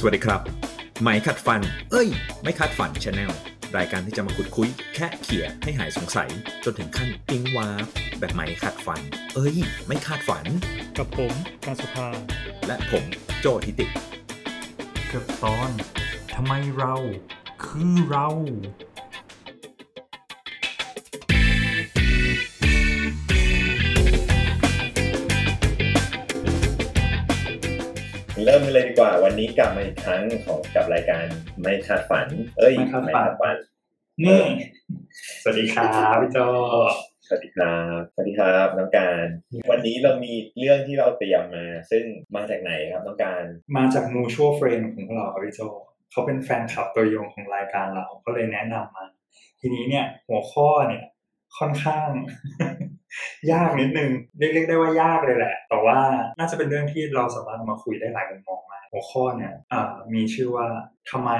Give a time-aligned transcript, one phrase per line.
[0.00, 0.42] สวัสดีครับ
[1.02, 1.60] ไม่ขัดฟัน
[1.92, 2.08] เอ้ย
[2.42, 3.32] ไม่คาดฝัน channel
[3.76, 6.30] รายการที่จะมาขุดคุ้ย แค่เขี่ยให้หายสงสัย
[6.64, 7.86] จนถึงขั้นปิ๊งวาร์ป
[8.18, 9.00] แบบไม่ขัดฟัน
[9.34, 9.56] เอ้ย
[9.86, 10.46] ไม่คาดฝัน
[10.98, 11.32] กับผม
[11.64, 12.08] การสุภา
[12.66, 13.04] และผม
[13.40, 13.86] โจทิติ
[15.12, 15.70] กับตอน
[16.34, 16.94] ทำไมเรา
[17.64, 18.28] คือเรา
[28.44, 31.24] เริ่มกันเลยดีกว่า วันนี้กลับมาอีกครั้งของกับรายการ
[31.62, 32.26] ไม่คาดฝัน
[32.58, 33.56] เอ้ยไม่คาดฝันฝัน
[34.24, 34.42] นี่
[35.42, 36.38] สวัสดีครับพี่โจ
[37.26, 39.26] สวัสดีครับสวัสดีครับน้องการ
[39.70, 43.42] วันนี้เรามีเรื่องที่เราเตรียมมา ซึ่งมาจากไหนครับน้องการ
[43.76, 45.60] มาจากมูชัวเฟรนของพวกเราครับพี่โจ
[46.10, 49.06] เขาเป็นแฟนคลับตัวยงของรายการเราก็เลยแนะนำมา
[49.60, 51.04] ทีนี้เนี่ยหัวข้อเนี่ย
[51.58, 52.08] ค่อนข้าง
[53.52, 55.98] ยากนิดนึงเรียกได้ว่ายากเลยแหละ แต่ว่า
[56.38, 59.52] น่าจะเป็นเรื่องที่เราสามารถมาคุยได้หลายมุมมองมากหัวข้อเนี่ย
[60.14, 60.66] มีชื่อว่า
[61.10, 61.30] ทำไม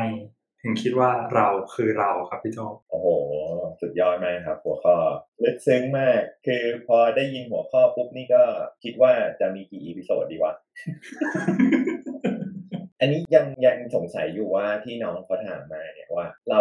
[0.63, 2.59] ถึงคิดว่าเราคือเราครับพี่โจ
[2.91, 3.07] โอ้โห
[3.81, 4.97] สุดยอดมากครับ หัวข้อ
[5.45, 8.43] ลึกซึ้งมาก คือพอได้ยินหัวข้อปุ๊บนี่ก็
[8.83, 10.53] คิดว่าจะมีกี่ episode ดีวะ
[13.01, 16.61] อันนี้ยังยังสงสัยอยู่ว่าที่น้องเขาถามมาเนี่ยว่า เรา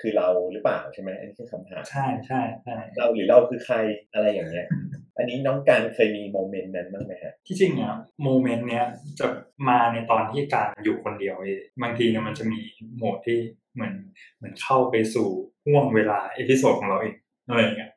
[0.00, 3.76] คือเราหรือเปล่าใช่ไหมอันนี้คือคำถามใช่ใช่ใช่เราหรือเราคือใคร
[4.14, 4.66] อะไรอย่างเงี้ย
[5.16, 8.84] อันนี้น้องการเคยมี moment นั้นบ้างไหมฮะที่จริงเนี่ย moment เนี้ย
[9.20, 9.26] จะ
[9.68, 12.60] มาในตอนที่การอยู่คนเดียวเองบางทีเนี่ยมันจะมี
[12.96, 13.38] โหมดที่
[13.74, 13.94] เหมือน
[14.36, 15.28] เหมือนเข้าไปสู่
[15.66, 17.14] ห้วงเวลา episode ของเราเอง
[17.48, 17.90] อะไรอย่างเงี้ย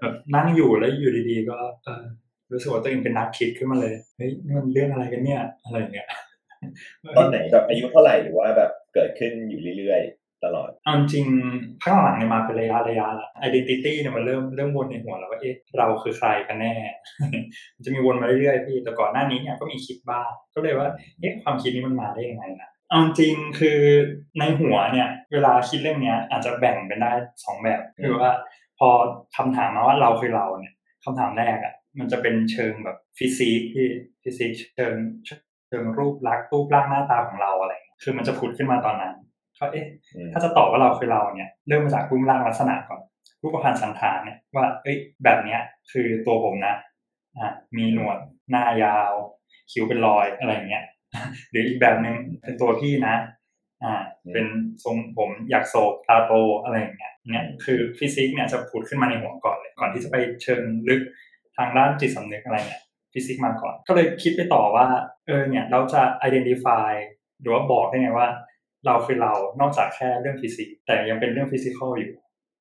[0.00, 2.04] แบบนั่งอยู่แล้วอยู่ดีๆก็เออ
[2.52, 6.08] รู้สึกว่าตัวเองเป็นนักคิดขึ้นมาเลยเฮ้ยนี่มันเรื่องอะไรกันเนี่ยอะไรอย่างเงี้ย
[7.16, 11.26] ตอนไหนแบบอายุเท่าไหร่หรือว่าแบบเกิดขึ้นอยู่เรื่อยๆ ตลอดเอาจริง
[11.82, 16.74] ข้างหลังเนี่ยมาเป็นระยะระยะละ identity เนี่ยมันเริ่มเริ่มวนในหัวแล้วว่าเอ๊ะเราคือใครกันแน่
[17.74, 20.88] มันจะมีวนมาเรื่อยๆพี่แต่ก่อนหน้านี้เนี่ยก็มีคิดบ้างก็เลยว่า
[21.20, 23.78] เอ๊ะความคิดนี้มันมาได้ยังไงนะเอาจริงคือ
[24.38, 27.12] ในหัวเนี่ย เวลาคิดเรื่องเนี้ย อาจจะแบ่งเป็นได้
[27.44, 28.30] สองแบบคือว่า
[28.78, 28.88] พอ
[29.36, 33.86] คำถามมาว่าเราคือเราเนี่ยคำถามแรกอะมันจะเป็นเชิงแบบฟิสิกส์ที่
[34.22, 34.94] ฟิสิกส์เชิง
[35.68, 39.14] เชิงรูปลักษณ์รูปร่างหน้าตาของเราอะไรเงี้ยคือมันจะผุดขึ้นมาตอนนั้น
[39.58, 43.00] ก็เอ๊ะอืมถ้าจะตอบว่าเราคือเราเนี่ยเริ่มมาจากรูปร่างลักษณะก่อน
[43.42, 45.60] รูปพรรณสันฐานเนี่ยว่า เอ้ย แบบเนี้ย
[45.92, 46.74] คือตัวผมนะ
[47.38, 48.18] อะมีหนวด
[48.50, 49.12] หน้ายาว
[49.72, 50.84] คิ้วเป็นรอยอะไรอย่างเงี้ย
[51.50, 53.16] หรืออีกแบบหนึ่งเป็นตัวพี่นะ
[53.84, 53.94] อ่า
[54.32, 54.46] เป็น
[54.84, 56.32] ทรงผมอยากโศกตาโต
[56.62, 61.02] อะไรอย่างเงี้ยเนี่ยคือฟิสิกส์เนี่ยจะผุดขึ้นมาในหัวก่อนเลยก่อนที่จะไปเชิงลึก
[61.56, 62.82] ทางด้านจิตสำนึกอะไรเนี่ย
[63.12, 64.86] ฟิสิกส์มาก่อน ก็เลยคิดไปต่อว่า
[65.26, 66.92] เออเนี่ยเราจะ identify
[67.40, 68.28] หรือว่าบอกได้ไงว่า
[68.86, 72.12] เราคือเรานอกจากแค่เรื่องฟิสิกส์แต่ยังเป็นเรื่อง physical อยู่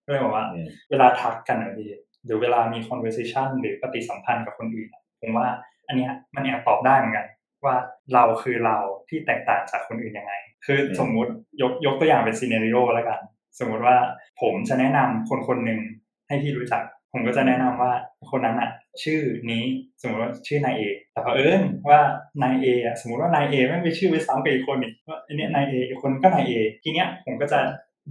[0.06, 1.90] ก็เลยบอกว่าอืมเวลาทักกันนะพี่
[2.26, 5.48] หรือเวลามี conversation หรือปฏิสัมพันธ์กับคนอื่นอะผมว่า
[5.88, 7.28] อันเนี้ยมันแอบตอบได้เหมือนกัน
[7.66, 7.76] ว่า
[8.14, 8.78] เราคือเรา
[9.10, 10.34] ที่แตกต่างจากคนอื่นยังไง
[10.66, 13.20] คือสมมุติยกยกตัวอย่างเป็น scenario แล้วกัน
[13.60, 13.96] สมมุติว่า
[14.42, 15.80] ผมจะแนะนำคนคนหนึ่ง
[16.28, 17.92] ให้พี่รู้จัก ผมก็จะแนะนำว่า
[18.32, 18.70] คนนั้นอะ
[19.04, 19.64] ชื่อนี้
[20.02, 22.00] สมมติว่าชื่อนายเอแต่เผอิญว่า
[22.44, 26.54] นายเออะสมมติว่านายเอไม่ไปชื่อไปซ้ำกับอีกคนอีกว่าอันนี้นายเออีกคนก็นายเอ
[26.84, 27.60] ทีเนี้ยผมก็จะ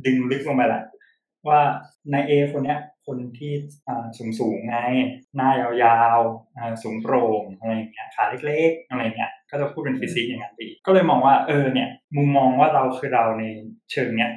[0.07, 0.83] ดึงลึกลงไปแหละ
[1.49, 1.61] ว่า
[2.13, 3.53] นายเอคนเนี้ยคนที่
[3.89, 4.77] อ่าสูงสูงไง
[5.37, 5.51] หน้า
[5.83, 13.45] ยาวๆอ่าสูงโปร่งอะไรอย่างเงี้ยขาเล็กๆอะไรเงี้ยก็จะพูดเป็นฟิสิกส์อย่างนั้นไปอีกก็เลยมองว่าเออเนี่ยมุมมองว่าเราคือเราใน
[13.93, 14.31] เชิงเนี้ย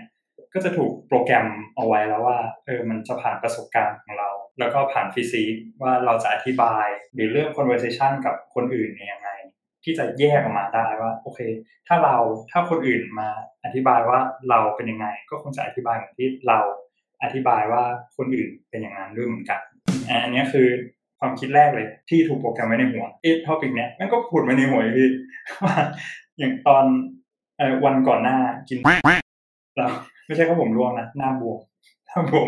[0.53, 4.29] ก็จะถูกโปรแกรมเอาไว้แล้วว่าเออมันจะผ่านประสบการณ์ของเรา
[4.59, 9.29] แล้วก็ผ่านฟิสิกส์ว่าเราจะอธิบายหรือเรื่อง conversation กับคนอื่นเนี่ยยังไง
[9.83, 11.39] ที่จะแยกออกมาได้ว่าโอเค
[11.87, 12.15] ถ้าเรา
[12.51, 13.29] ถ้าคนอื่นมา
[13.65, 16.59] อธิบายว่าเราเป็นยังไง ก็คงจะอธิบายเหมือนที่เรา
[17.23, 17.83] อธิบายว่า
[18.17, 19.59] คนอื่นเป็นอย่างนั้นด้วยเหมือนกัน
[20.09, 20.67] อะอันเนี้ยคือ
[21.19, 25.09] ความคิดแรกเลยที่ถูกโปรแกรมไว้ในหัวเอ๊ะ topic เนี้ยมันก็ผุดมาในหัวอยู่พี่
[25.63, 25.75] ว่า
[26.39, 26.83] อย่างตอน
[27.57, 28.37] เอ่อวันก่อนหน้า
[28.69, 28.77] กิน
[29.77, 29.87] เรา
[30.25, 31.59] ไม่ใช่แค่ผมร่วงนะหน้าบวม
[32.15, 32.47] หน้าบวม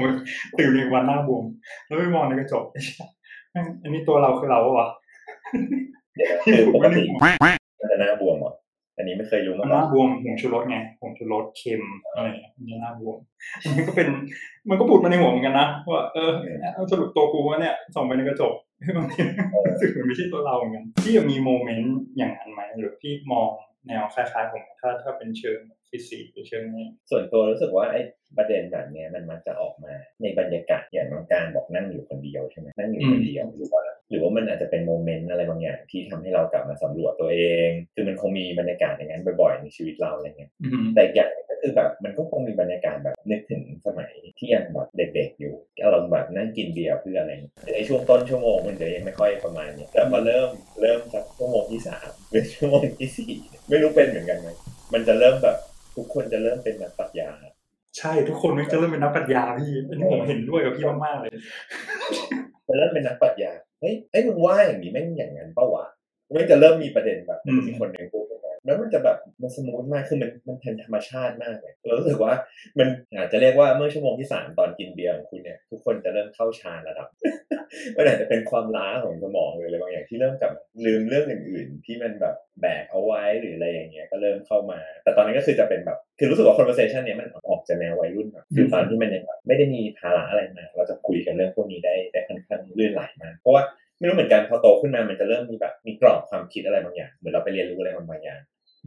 [0.57, 1.43] ตื่นในวันหน้าบวม
[1.85, 3.07] แล้วไปมองในกระจกไอ้เหี้ย
[3.51, 4.87] แม่งอันนี้ตัวเราคือเราปะวะ
[6.43, 7.03] คือปกติ
[7.79, 8.53] มันจะหน้าบวมเหรอ
[8.97, 11.83] อันนี้ไม่เคยรู้มาหก่อน้านบวมผงชูรสไงผงชูรสเค็ม
[12.13, 13.17] อะไรอย่างเงี้ยมันจะหน้าบวม
[13.75, 14.07] มันก็เป็น
[14.69, 16.31] มันก็ปุดมาในหัวเหมือนกันนะว่าเออ
[16.73, 18.53] เอาสรุปตัวกูว่าเนี่ยส่องไปในกระจก
[18.97, 19.21] บางที
[19.71, 23.49] รู้สึกเหมือนไม่ใช่ตัวเราเหมือนกันพี่ยังมี moment อย่างนั้นไหมหรือพี่มอง
[23.87, 25.59] แนวคล้ายๆผมถ้าถ้าเป็นเชิง
[25.91, 28.01] ฟิสิกส์หรือเชิงนี้ส่วนตัวรู้สึกว่าไอ้
[28.37, 45.53] ประเด็นแบบเนี้ยมันมักจะออกมาในบรรยากาศอย่างน้องการบอกนั่งอยู่คนเดียวใช่ไหมนั่งอยู่คนเดียวหรือว่าหรือว่ามันอาจจะเป็น moment อะไรบางอย่างที่ทำให้เรากลับมาสำรวจตัวเอง คือมันคงมีบรรยากาศอย่างนั้นบ่อยๆในชีวิตเราอะไรเงี้ยอืมแต่อีกอย่างหนึ่งก็คือแบบมันก็คงมีบรรยากาศแบบนึกถึงสมัยที่ยังแบบเด็กๆอยู่
[45.83, 50.49] อารมณ์แบบนั่งกินเบียร์เพื่อนอะไรเงี้ยแต่ในช่วงต้นชั่วโมงมันจะยังไม่ค่อยประมาณเนี้ยแต่พอเริ่ม
[50.81, 53.33] เริ่มสักชั่วโมงที่สามหรือชั่วโมงที่สี่
[53.69, 54.47] ไม่รู้เป็นเหมือนกันไหม
[54.93, 55.57] มันจะเริ่มแบบ
[55.97, 57.29] ทุกคนจะเริ่มเป็นนักปรัชญา
[57.97, 61.31] ใช่ทุกคนมันจะเริ่มเป็นนักปรัชญาพี่อันนี้ผมเห็นด้วยกับพี่มากๆเลย
[62.67, 63.51] จะเริ่มเป็นนักปรัชญา
[63.81, 65.85] เฮ้ยไอ้ยมึงว่าอย่างนี้แม่งอย่างนั้นเปล่าวะ
[66.35, 68.36] มันจะเริ่มมีประเด็นแบบอืมมีคนหนึ่งพูดขึ้นมา
[68.67, 72.33] แล้วมันจะแบบมัน smooth มากคือมันมันเป็นธรรมชาติมากเลยเรารู้สึกว่า
[72.79, 72.87] มัน
[73.17, 77.07] อาจจะเรียกว่าเมื่อชั่วโมงที่สามตอนกินเบียร์ของคุณเนี่ยทุกคนจะเริ่มเข้าฌาระดับ
[77.97, 80.51] มันอาจจะเป็นความล้าของสมองหรืออะไรบางอย่างที่เริ่มกับ
[80.85, 93.63] ลืมเรื่องอื่น ๆ ที่มันแบบแบกเอาไว้หรืออะไรอย่างเงี้ยก็เริ่มเข้ามา แต่ตอนนั้นก็คือจะเป็นแบบคือรู้สึกว่า conversation เนี้ยมันออกจากแนววัยรุ่นแบบคือตอนที่มันยังแบบไม่ได้มีภาระอะไรมาเราจะคุยกันเรื่องพวกนี้ได้ได้ค่อนข้างลื่นไหลมากเพราะว่า
[93.99, 98.41] ไม่รู้เหมือนกันพอโตขึ้นมามันจะเริ่มมีแบบมีกรอบความคิดอะไรบางอย่างเหมือนเราไปเรียนรู้อะไรบางอย่าง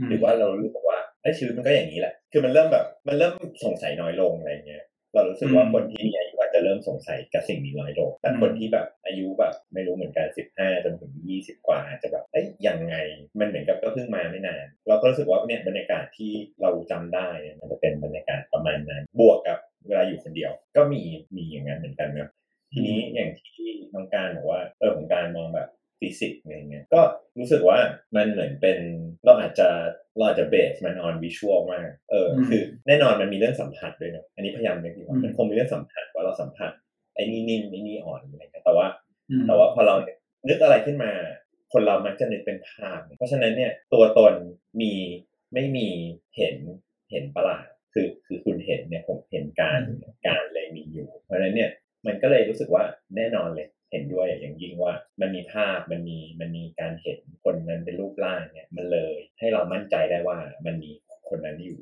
[0.09, 3.35] หรือว่าเรารู้สึกว่าไอ้ยชีวิตมันก็อย่างนี้แหละ คือมันเริ่มแบบ มันเริ่ม
[3.65, 4.85] สงสัยน้อยลงอะไรเงี้ย
[5.15, 12.97] เรารู้สึกว่าอืมคนที่มีอายุอาจจะเริ่มสงสัยกับสิ่งนี้น้อยลง แต่อืมคนที่แบบอายุแบบไม่รู้เหมือนกันสิบห้าจนถึงยี่สิบกว่าอาจจะแบบ เอ้ยยังไง
[13.39, 21.03] มันเหมือนกับก็เพิ่งมาไม่นาน เราก็รู้สึกว่าเนี่ยบรรยากาศที่เราจำได้เนี่ยมันจะเป็นบรรยากาศประมาณนั้น บวกกับเวลาอยู่คนเดียว ก็มี
[21.37, 22.31] มีอย่างนั้นเหมือนกันเนอะ
[22.73, 25.69] ทีนี้อย่างที่น้องการบอกว่าเออของการมองแบบ
[26.01, 27.01] ฟิสิกส์อะไรเงี้ยก็
[27.39, 27.79] รู้สึกว่า
[28.17, 28.79] มันเหมือนเป็น
[29.25, 29.69] เราอาจจะ
[30.17, 36.73] เราอาจจะเบสมันออนวิชวลมากเอออมคือแน่นอนมันมีเรื่องสัมผัสด้วยเนอะอันนี้พยายามนึกดีว่าอืมมันคงมีเรื่องสัมผัสว่าเราสัมผัส
[37.15, 38.87] ไอ้นี่นิ่มไอ้นี่อ่อนอะไรเงี้ยแต่ว่า
[39.31, 39.95] อืมแต่ว่าพอเรา
[40.49, 41.13] นึกอะไรขึ้นมา
[41.73, 44.33] คนเรามักจะนึกเป็นภาพ เพราะฉะนั้นเนี่ยตัวตน
[44.81, 44.93] มี
[45.55, 45.89] ไม่มี
[46.37, 46.57] เห็น
[47.11, 49.81] เห็นประหลาดคือคือคุณเห็นเนี่ยผมเห็นการ
[50.27, 51.71] การเลยมีอยู่ เพราะฉะนั้นเนี่ย
[52.07, 52.85] มันก็เลยรู้สึกว่า
[53.17, 60.91] แน่นอนเลย เห็นด้วยอย่างยิ่งว่ามันมีภาพมันมีมันมีการเห็นคนนั้นเป็นรูปร่างเนี่ยมันเลย ให้เรามั่นใจได้ว่ามันมี
[61.29, 61.81] คนนั้นอยู่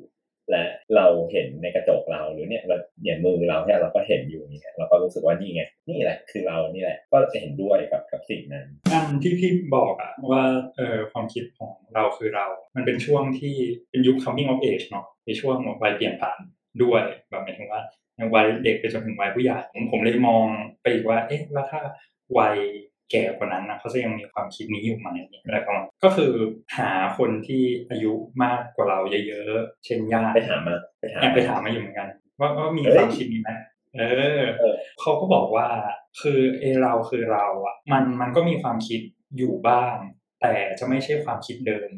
[0.51, 0.65] และ
[0.95, 10.43] เราเห็นในกระจกเราหรือเนี่ยเราอย่างมือเราเนี่ยเราก็เห็นอยู่เนี่ยเราก็รู้สึกว่านี่ไงนี่แหละคือเรานี่แหละก็จะเห็นด้วยกับกับสิ่งนั้นอันที่พี่บอกอะว่า
[10.75, 12.45] เออความคิดของเราคือเรา
[12.75, 13.55] มันเป็นช่วงที่
[13.89, 16.39] เป็นยุค coming of age เนาะในช่วงวัยเปลี่ยนผ่าน
[16.83, 17.81] ด้วยแบบหมายถึงว่า
[18.19, 20.45] ยังวัยเด็กไปจนถึงวัยผู้ใหญ่ผมผมเลยมอง
[20.81, 21.81] ไปอีกว่า เอ๊ะแล้วถ้า
[22.37, 22.55] วัย
[23.11, 25.07] แก่กว่านั้นนะเขาจะยังมีความคิดนี้อยู่ไหม
[25.45, 26.31] อะไรประมาณก็คือ
[26.77, 28.13] หาคนที่อายุ
[28.43, 32.07] มากกว่าเราเยอะๆ เช่นญาติไปถามมาไปถามแอบไปถามมาอยู่เหมือนกัน
[32.39, 33.49] ว่าว่ามีเฮ้ยความคิดนี้ไหม
[33.95, 35.67] เออเออเขาก็บอกว่า
[36.21, 39.01] คือเอเราคือเราอะ มันมันก็มีความคิด
[39.37, 39.95] อยู่บ้าง
[40.41, 41.89] แต่จะไม่ใช่ความคิดเดิม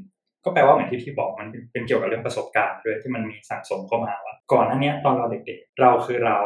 [0.43, 6.37] ก็แปลว่าเหมือนที่พี่บอกมันเป็นเกี่ยวกับเรื่องประสบการณ์ด้วยที่มันมีสั่งสมเข้ามาว่าก่อนหน้าเนี้ยตอนเราเด็กๆ เราคือเรา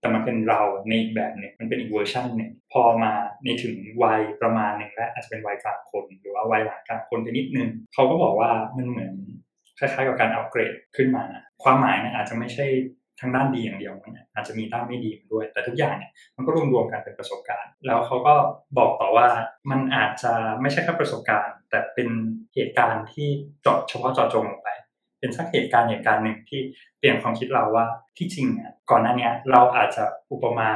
[0.00, 3.12] แต่มันเป็นเราในอีกแบบหนึ่งมันเป็นอีกเวอร์ชันหนึ่งพอมา
[3.44, 9.12] ในถึงวัยประมาณหนึ่งแล้วอาจจะเป็นวัยกลางคน หรือว่าวัยหลังกลางคนไปนิดนึงเขาก็บอกว่ามันเหมือน
[9.78, 11.24] คล้ายๆกับการอัปเกรดขึ้นมา
[11.62, 12.66] ความหมายเนี่ยอาจจะไม่ใช่
[13.20, 18.34] ทางด้านดีอย่างเดียวนอาจจะมีด้านไม่ดีมาด้วย แต่ทุกอย่างเนี่ยมันก็รวมๆกันเป็นประสบการณ์ แล้วเขาก็
[18.78, 19.28] บอกต่อว่า
[19.70, 22.08] มันอาจจะไม่ใช่แค่ประสบการณ์ แต่เป็น
[22.54, 23.28] เหตุการณ์ที่
[23.62, 24.68] เจาะเฉพาะเจาะจงลงไป
[25.20, 26.60] เป็นสักเหตุการณ์เหตุการณ์หนึ่งที่
[26.98, 27.86] เปลี่ยนความคิดเราว่า
[28.18, 30.70] ที่จริงอะก่อนหน้าเนี้ยเราอาจจะอุปมา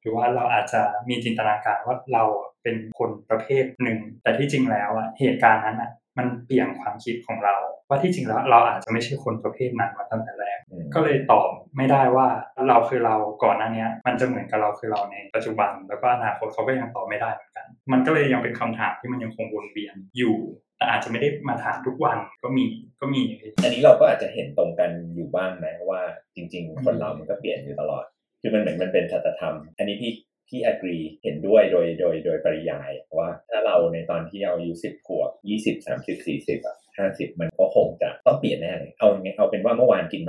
[0.00, 2.24] หรือว่าเราอาจจะมีจินตนาการว่าเรา
[2.62, 7.56] เป็นคนประเภทหนึ่ง แต่ที่จริงแล้วอะเหตุการณ์นั้นอะมันเปลี่ยนความคิดของเรา
[7.88, 12.26] ว่าที่จริงแล้วเราอาจจะไม่ใช่คนประเภทนั้นมาตั้งแต่แรกอืมก็เลยตอบไม่ได้ว่า
[12.68, 13.14] เราคือเรา
[13.44, 20.36] ก่อนหน้าเนี้ยมันจะเหมือนกับเราคือเราในปัจจุบัน แล้วก็อนาคตเขาก็ยังตอบไม่ได้เหมือนกัน มันก็เลยยังเป็นคำถามที่มันยังคงวนเวียนอยู่
[20.80, 22.64] แต่อาจจะไม่ได้มาถามทุกวันก็มี
[23.00, 23.20] ก็มี
[23.62, 26.02] อันนี้เราก็อาจจะเห็นตรงกันอยู่บ้างนะว่า
[26.36, 28.04] จริง ๆ คนเรามันก็เปลี่ยนอยู่ตลอด
[28.40, 30.12] คือมันเหมือนมันเป็นสัจธรรม อันนี้พี่
[30.48, 40.22] พี่อกรีเห็นด้วยโดยโดยโดยปริยายว่าถ้าเราในตอนที่เราอายุสิบขวบยี่สิบสามสิบสี่สิบอะห้าสิบมันก็คงจะต้องเปลี่ยนแน่เลยเอาไงเอาเป็นว่าเมื่อวานกิน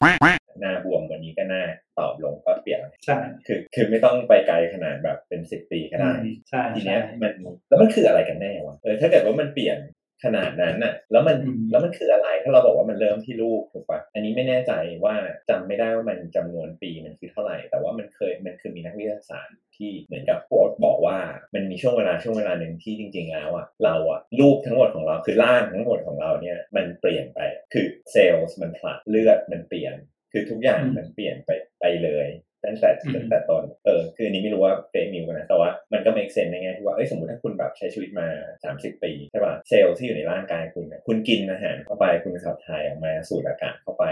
[0.62, 1.64] หน้าบวมวันนี้ก็หน้า
[2.00, 6.12] ตอบลงก็เปลี่ยนใช่คือคือไม่ต้องไปไกลขนาดแบบเป็นสิบปีก็ได้
[6.50, 7.32] ใช่ทีใช่เนี้ยมัน
[7.70, 9.78] แล้วมันคืออะไรกันแน่วะเออถ้าเกิดว่ามันเปลี่ยน
[10.24, 14.72] ขนาดนั้นน่ะ แล้วมันอืมแล้วมันคืออะไร ถ้าเราบอกว่ามันเริ่มที่ลูกถูกปะอันนี้ไม่แน่ใจ
[15.04, 15.16] ว่า
[15.50, 21.18] จำไม่ได้ว่ามันจำนวนปีมันคือเท่าไหร่ แต่ว่ามันเคยมันคือมีนักวิทยาศาสตร์ที่เหมือนกับโพสต์บอกว่า
[21.54, 27.40] มันมีช่วงเวลาช่วงเวลาหนึ่งที่จริง ๆ แล้วอะเราอะรูปทั้งหมดของเราคือร่างทั้งหมดของเราเนี่ยมันเปลี่ยนไป
[27.74, 29.96] คือเซลล์มันผลัดเลือดมันเปลี่ยน
[30.32, 31.50] คือทุกอย่างอืมมันเปลี่ยนไป
[31.80, 32.28] ไปเลย
[32.66, 38.28] ตั้งแต่อืมตั้งแต่ต้นเออคืออันนี้ไม่รู้ว่าเฟซนิวนะแต่ว่ามันก็ make sense ในแง่ที่ว่าเอ้ยสมมติถ้าคุณแบบใช้ชีวิตมา
[38.66, 44.06] 30 ปีใช่ป่ะเซลล์ที่อยู่ในร่างกายคุณเนี่ยคุณกินอาหารเข้าไปคุณขับถ่ายออกมาสูดอากาศเข้าไป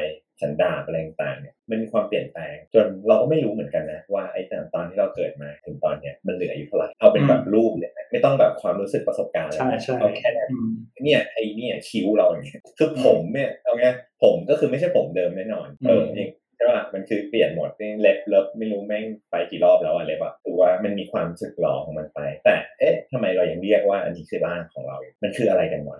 [0.44, 4.42] สันดาปอะไรต่างๆเนี่ยมันมีความเปลี่ยนแปลง จนเราก็ไม่รู้เหมือนกันนะว่าไอ้
[4.76, 10.72] ตอนที่เราเกิดมาถึงตอนเนี้ยมันเหลืออยู่เท่าไหร่เอาเป็นแบบรูปเลยนะไม่ต้องแบบความรู้สึกประสบการณ์อะไรใช่นะใช่เอาแค่นั้นอืม
[11.04, 13.86] เนี่ยไอ้เนี่ยคิ้วเราอย่างเงี้ยคือผมเนี่ยเอาไง
[14.24, 16.30] ผมก็คือไม่ใช่ผมเดิมแน่นอนเอออืมจริง
[16.60, 25.98] ใช่ป่ะมันคือเปลี่ยนหมดนี่เล็บเล็บไม่รู้แม่งไปกี่รอบแล้วอะเล็บอะตัวมันมีความสึกหรอของมันไป แต่เอ๊ะทำไมเรายังเรียกว่าอันนี้คือร่างของเรา มันคืออะไรกันวะ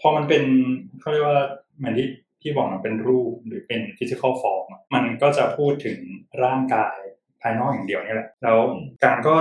[0.00, 0.42] พอมันเป็น
[1.00, 1.40] เขาเรียกว่า
[1.78, 2.06] เหมือนที่
[2.40, 5.98] พี่บอกมันเป็นรูปหรือเป็น physical form มันก็จะพูดถึง
[6.44, 6.96] ร่างกาย
[7.42, 8.58] ภายนอกอย่างเดียวนี่แหละ แล้ว
[9.04, 9.34] การก็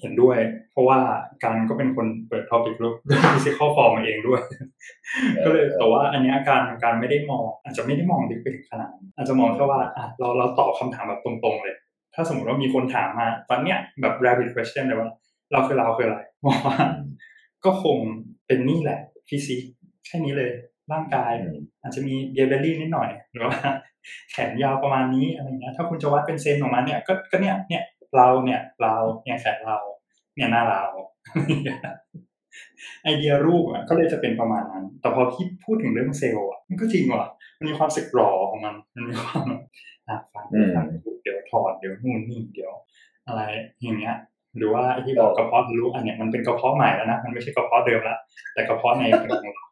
[0.00, 0.38] เห็นด้วย
[0.72, 0.98] เพราะว่า
[1.44, 2.94] การก็เป็นคนเปิด topic รูป
[3.34, 4.42] physical form มาเองด้วย
[5.44, 11.74] ก็เลยแต่ว่าอันเนี้ยการการไม่ได้มอง อาจจะไม่ได้มองลึกไปถึงขนาดนั้นอาจจะมองแค่ว่าอะเราเราตอบคำถามแบบตรงๆเลย
[12.14, 15.10] ถ้าสมมติว่ามีคนถามมา ตอนเนี้ยแบบ rapid question เลยว่า
[15.52, 16.76] เราคือเราคืออะไรบอกว่า
[17.64, 17.98] ก็คง
[18.46, 18.98] เป็นนี่แหละ
[19.28, 19.70] ฟิสิกส์
[20.06, 20.50] แค่นี้เลย
[20.92, 21.32] ร่างกาย
[21.82, 23.56] อาจจะมี beer belly นิดหน่อยหรือว่า
[24.30, 27.82] แขนยาวประมาณนี้อะไรเงี้ยถ้าคุณจะวัดเป็นเซนออกมาเนี่ยก็ก็เนี่ยเนี่ย
[28.16, 28.94] เราเนี่ยเรา
[29.24, 29.78] เนี่ยแขนเรา
[30.34, 30.84] เนี่ยหน้าเรา
[33.02, 39.44] ไอเดียรูปอะก็เลยจะเป็นประมาณนั้น แต่พอพี่พูดถึงเรื่องเซลล์อะมันก็จริงว่ะ มันมีความสึกหรอของมัน มันมีความ
[40.08, 40.44] อะฟัง
[40.76, 40.86] ฟัง
[41.22, 42.72] เดี๋ยวถอดเดี๋ยวนู่นนี่เดี๋ยว
[43.26, 43.40] อะไร
[43.82, 44.16] อย่างเงี้ย
[44.56, 48.16] หรือว่าไอที่บอกกระเพาะทะลุอันเนี้ยมันเป็นกระเพาะใหม่แล้วนะ มันไม่ใช่กระเพาะเดิมละ
[48.54, 49.66] แต่กระเพาะในเป็นของเรา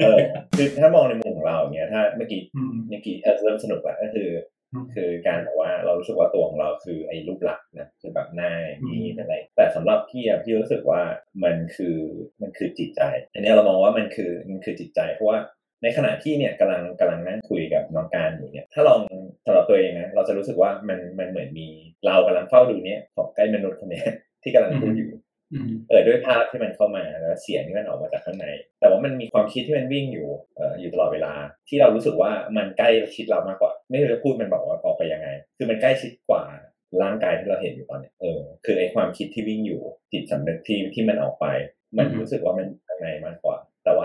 [0.00, 0.18] เออ
[0.56, 4.55] คือถ้ามองในมุมของเราอย่างเงี้ยถ้าเมื่อกี้อืมเมื่อกี้เออเริ่มสนุกแล้วก็คืออืม
[4.94, 8.52] คือการบอกว่าเรารู้สึกว่าตัวของเราคือไอ้รูปหลักนะคือแบบหน้า
[8.88, 11.02] นี้อะไร แต่สำหรับพี่อะพี่รู้สึกว่า
[11.44, 11.96] มันคือ
[12.42, 13.02] มันคือจิตใจ
[13.34, 15.38] อันนี้เรามองว่ามันคือมันคือจิตใจเพราะว่า
[15.82, 19.00] ในขณะที่เนี่ยกำลังกำลังนั่งคุยกับน้องการอยู่เนี่ย ถ้าลอง
[19.46, 21.68] สำหรับตัวเองนะเราจะรู้สึกว่ามันมันเหมือนมี
[22.06, 24.02] เรากำลังเฝ้าดูเนี่ยของใกล้มนุษย์คนนี้
[24.42, 25.10] ที่กำลังพูดอยู่
[25.88, 28.46] เออด้วยภาพที่มันเข้ามาแล้วเสียงที่มันออกมาจากข้างใน
[28.80, 31.32] แต่ว่ามันมีความคิดที่มันวิ่งอยู่เอ่ออยู่ตลอดเวลา
[31.68, 36.44] ที่เรารู้สึกว่ามันใกล้ชิดเรามากกว่า ไม่รู้จะพูดมันบอกว่าออกไปยังไง คือมันใกล้ชิดกว่า
[37.02, 39.80] ร่างกายที่เราเห็นอยู่ตอนเนี้ยเออคือไอ้ความคิดที่วิ่งอยู่
[40.12, 41.46] จิตสำนึกที่ที่มันออกไป
[41.98, 43.55] มันรู้สึกว่ามันข้างในมากกว่าแต่ว่า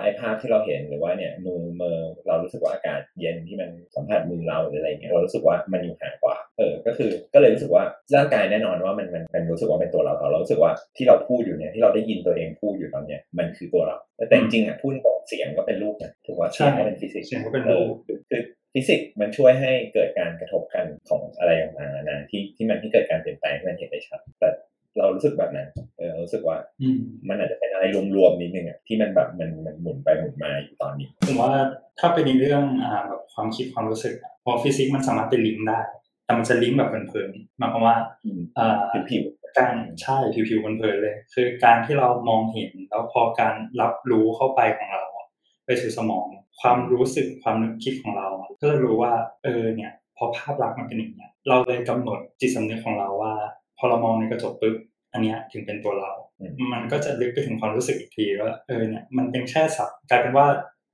[0.02, 7.84] ไอ้ภาพที่เราเห็นหรือว่าเนี่ยมือมือเรารู้สึกว่าอากาศเย็นที่มันสัมผัสมือเราหรืออะไรเงี้ยเรารู้สึกว่ามันอยู่ห่างกว่าเออก็คือก็เลยรู้สึกว่า
[8.16, 18.42] ร่างกายแน่นอนว่ามันมันมันรู้สึกว่าเป็นตัวเราแต่เรารู้สึกว่าที่เราพูดอยู่เนี่ยที่เราได้ยินตัวเองพูดอยู่ตอนเนี้ยมันคือตัวเราแต่จริงๆอะพูดตรงเสียงก็เป็นรูปนะถือว่าเสียงก็เป็นฟิสิกส์เสียงก็เป็นรูปออคือ
[18.74, 24.50] ฟิสิกส์มันช่วยให้เกิดการกระทบกันของอะไรต่างๆนานาที่ที่มันที่เกิดการเปลี่ยนแปลงที่มันเห็นได้ชัดแต่
[25.02, 25.68] เรารู้สึกแบบนั้น
[25.98, 27.84] เออเรารู้สึกว่าอืมมันอาจจะเป็นอะไร
[28.16, 31.52] รวมๆนิดนึงอะที่มันแบบมันมันหมุนไปหมุนมาอยู่ตอนนี้ผมว่า
[32.00, 35.80] ถ้าเป็นในเรื่องอ่าแบบความคิดความรู้สึกอะพอฟิสิกส์มันสามารถเป็นลิงก์ได้
[36.26, 37.96] แต่มันจะลิงก์แบบเพลินๆหมายความว่า
[38.58, 39.24] อ่าผิว
[39.58, 40.18] การใช่
[40.50, 45.28] ผิวๆเพลินๆเลย คือการที่เรามองเห็นแล้วพอการรับรู้เข้าไปของเราอะ
[45.66, 46.28] ไปสู่สมอง
[46.62, 53.34] ความรู้สึกความนึกคิดของเราอะก็จะรู้ว่าเออเนี่ยพอภาพลักษณ์มันเป็นอย่างเงี้ยเราเลยกำหนดจิตสำนึกของเราว่า
[53.78, 54.76] พอเรามองในกระจกปุ๊บ
[55.14, 56.12] อันเนี้ยถึงเป็นตัวเรา
[56.74, 60.48] มันก็จะลึกไปถึงความรู้สึกอีกทีว่าเออเนี่ยมันเป็นแค่ sub กลายเป็นว่า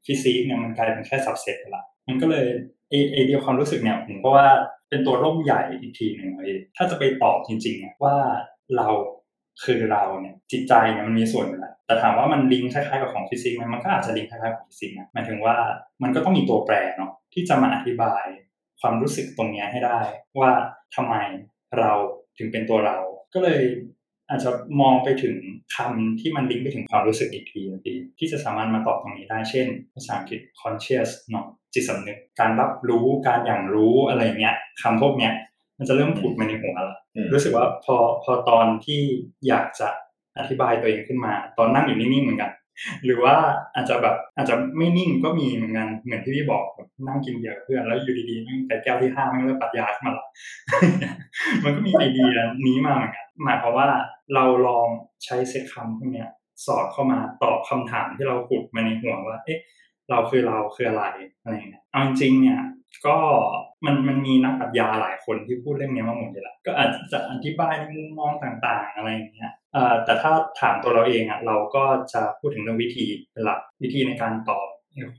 [0.06, 2.46] ฟิสิกส์เนี่ยมันกลายเป็นแค่ subset ไปละมันก็เลย
[2.90, 4.48] ไอไอเดียความรู้สึกเนี่ยผมก็ว่า
[4.90, 8.16] เป็นตัวร่มใหญ่อีกทีหนึ่งเลยถ้าจะไปตอบจริงๆอะว่า
[8.78, 8.88] เรา
[9.64, 15.56] คือเราเนี่ยจิตใจเนี่ยมันมีส่วนอยู่แล้วแต่ถามว่ามันลิงก์คล้ายๆกับของฟิสิกส์ไหมมันก็อาจจะลิงก์คล้ายๆกับฟิสิกส์นะหมายถึงว่า
[16.04, 18.26] มันก็ต้องมีตัวแปรเนาะที่จะมาอธิบาย
[18.82, 20.00] ความรู้สึกตรงเนี้ยให้ได้
[20.40, 20.52] ว่า
[20.96, 21.16] ทำไม
[21.78, 21.92] เรา
[22.38, 22.98] ถึงเป็นตัวเรา
[23.34, 23.62] ก็เลย
[24.30, 24.50] อาจจะ
[24.82, 25.36] มองไปถึง
[25.76, 35.34] คำที่มันลิงก์ไปถึงความรู้สึกอีกทีนึงที่ที่จะสามารถมาตอบตรงนี้ได้เช่น ภาษาอังกฤษ conscious เนาะจิตสำนึก การรับรู้การหยั่งรู้อะไรเงี้ยคำพวกเนี้ย
[35.78, 39.02] มันจะเริ่มผุดมาในหัวละอืมรู้สึกว่าพอพอตอนที่
[39.48, 39.90] อยากจะ
[40.40, 42.52] อธิบายตัวเองขึ้นมา ตอนนั่งอยู่นิ่งๆเหมือนกัน
[43.06, 43.36] หรือว่า
[43.76, 50.26] อาจจะแบบอาจจะไม่นิ่งก็มีเหมือนกันเหมือนที่พี่บอกแบบนั่งกินเบียร์เพื่อนแล้วอยู่ดีๆแม่งแต่แก้วที่ห้าแม่งเริ่มปัดยาขึ้นมาละ
[51.64, 52.30] มันก็มีไอเดีย
[52.66, 53.88] นี้มาเหมือนกันหมายความว่า
[54.34, 54.88] เราลอง
[55.24, 56.30] ใช้เซตคำพวกเนี้ย
[56.66, 59.60] สอดเข้ามาตอบคำถามที่เราผุดมาในหัวว่า เอ๊ะ
[60.10, 61.06] เราคือเราคืออะไร
[61.42, 62.60] อะไรอย่างเงี้ยเอาจริงเนี่ย
[63.06, 63.18] ก็
[63.86, 74.68] มันมันมีนักปรัชญาหลายคนที่พูดเรื่องนี้มาหมดเลยละก็อาจจะอธิบายในมุมมองต่างๆ อะไรอย่างเงี้ยเออแต่ถ้าถามตัวเราเองอะเราก็จะพูดถึงเรื่องวิธีเป็นหลักวิธีในการตอบ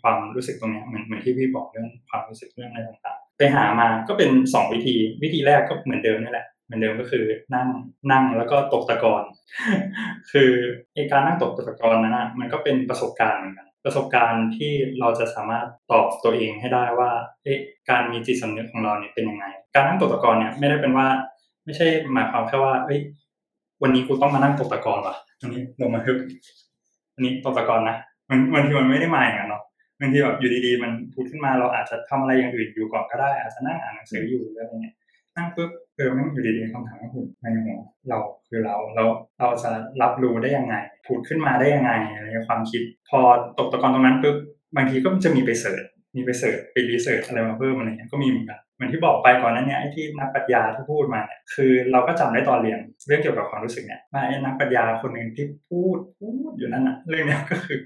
[0.03, 7.69] ความรู้สึกตรงนี้เหมือนเหมือนที่พี่บอกเรื่องความรู้สึกเรื่องอะไรต่างๆ ไปหามาก็เป็นสองวิธี วิธีแรกก็เหมือนเดิมนี่แหละเหมือนเดิมก็คือนั่ง
[8.13, 9.23] นั่งแล้วก็ตกตะกอน
[10.33, 10.51] คือ
[10.95, 17.11] ไอการนั่งตกตะกอนนั้นอะมันก็เป็นประสบการณ์เหมือนกัน ประสบการณ์ที่เราจะสามารถตอบตัวเองให้ได้ว่า
[17.45, 17.59] เอ๊ะ
[17.91, 19.45] การมีจิตสำนึกของเราเนี่ยเป็นยังไง
[19.75, 21.09] การนั่งตกตะกอนเนี่ยไม่ได้เป็นว่า
[21.65, 23.01] ไม่ใช่หมายความแค่ว่า เอ้ย
[23.83, 26.19] วันนี้กูต้องมานั่งตกตะกอนว่ะวันนี้ลงมาฮึบ
[27.15, 27.97] วันนี้ตกตะกอนนะ
[28.29, 29.63] มันบางทีมันไม่ได้มาอย่างนั้นเนาะ
[30.01, 34.95] บางทีแบบอยู่ดีๆ มันพูดขึ้นมาเราอาจจะทำอะไรอย่างอื่นอยู่ก่อนก็ได้ อาจจะนั่งอ่านหนังสืออยู่อะไรเงี้ย
[35.37, 39.71] นั่งปุ๊บ เออแม่งอยู่ดีๆคำถามก็ผุดมาในหัวเราคือเราแล้วเราจะ
[40.03, 40.75] รับรู้ได้ยังไง
[41.07, 43.21] ผุดขึ้นมาได้ยังไงอะไรเงี้ยความคิด พอ
[43.59, 44.37] ตกตะกอนตรงนั้นปุ๊บ
[44.77, 45.85] บางทีก็จะมีไป search
[46.17, 57.79] มีไป search ไป research อะไรมาเพิ่มอะไรเงี้ยก็มีเหมือนกันเหมือนที่บอกไปก่อนนั้นเนี่ยไอ้ที่นักปรัชญาที่พูดมาเนี่ยคือเราก็จำได้ตอนเรียนเรื่องเกี่ยวกับความรู้สึกเนี่ยว่าไอ้นักปรัชญาคนหนึ่งที่พูดพูดอยู่นั่นน่ะเรื่องเนี้ยก็คือ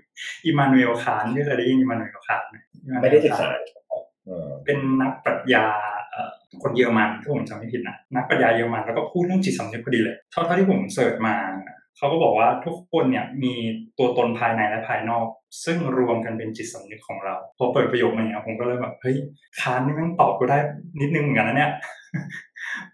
[0.46, 2.56] อิมมานูเอลคานต์ที่เคยได้ยินอิมมานูเอลคานต์ไหม
[3.02, 3.46] ไม่ได้ศึกษา
[4.26, 6.01] เออเป็นนักปรัชญาเอ่อ
[6.62, 11.36] คนเยอรมันถ้าผมจำไม่ผิดนะนักปรัชญาเยอรมันแล้วก็พูดเรื่องจิตสำนึกพอดีเลยเท่าที่ผมเสิร์ชมา
[11.96, 13.54] เขาก็บอกว่าทุกคนเนี่ยมี
[13.98, 15.26] ตัวตนภายในและภายนอก
[15.64, 19.16] ซึ่งรวมกันเป็นจิตสำนึกของเรา พอเปิดประโยคมาเนี่ยผมก็เลยแบบเฮ้ย
[19.60, 20.58] คานนี่ม่งตอบกูได้
[21.00, 21.70] นิดนึงเหมือนกันนะเนี่ย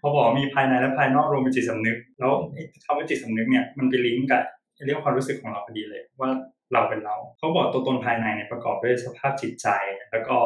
[0.01, 2.31] พอบอกมีภายในและภายนอกรวมเป็นจิตสำนึก แล้ว
[2.85, 4.41] คำว่าจิตสำนึกเนี่ยมันไปลิงก์กับ
[4.85, 6.29] เรื่องความรู้สึกของเราพอดีเลยว่า
[6.73, 9.67] เราเป็นเรา เขาบอกตัวตนภายในเนี่ยประกอบด้วยสภาพจิตใจ
[10.11, 10.37] แล้วก็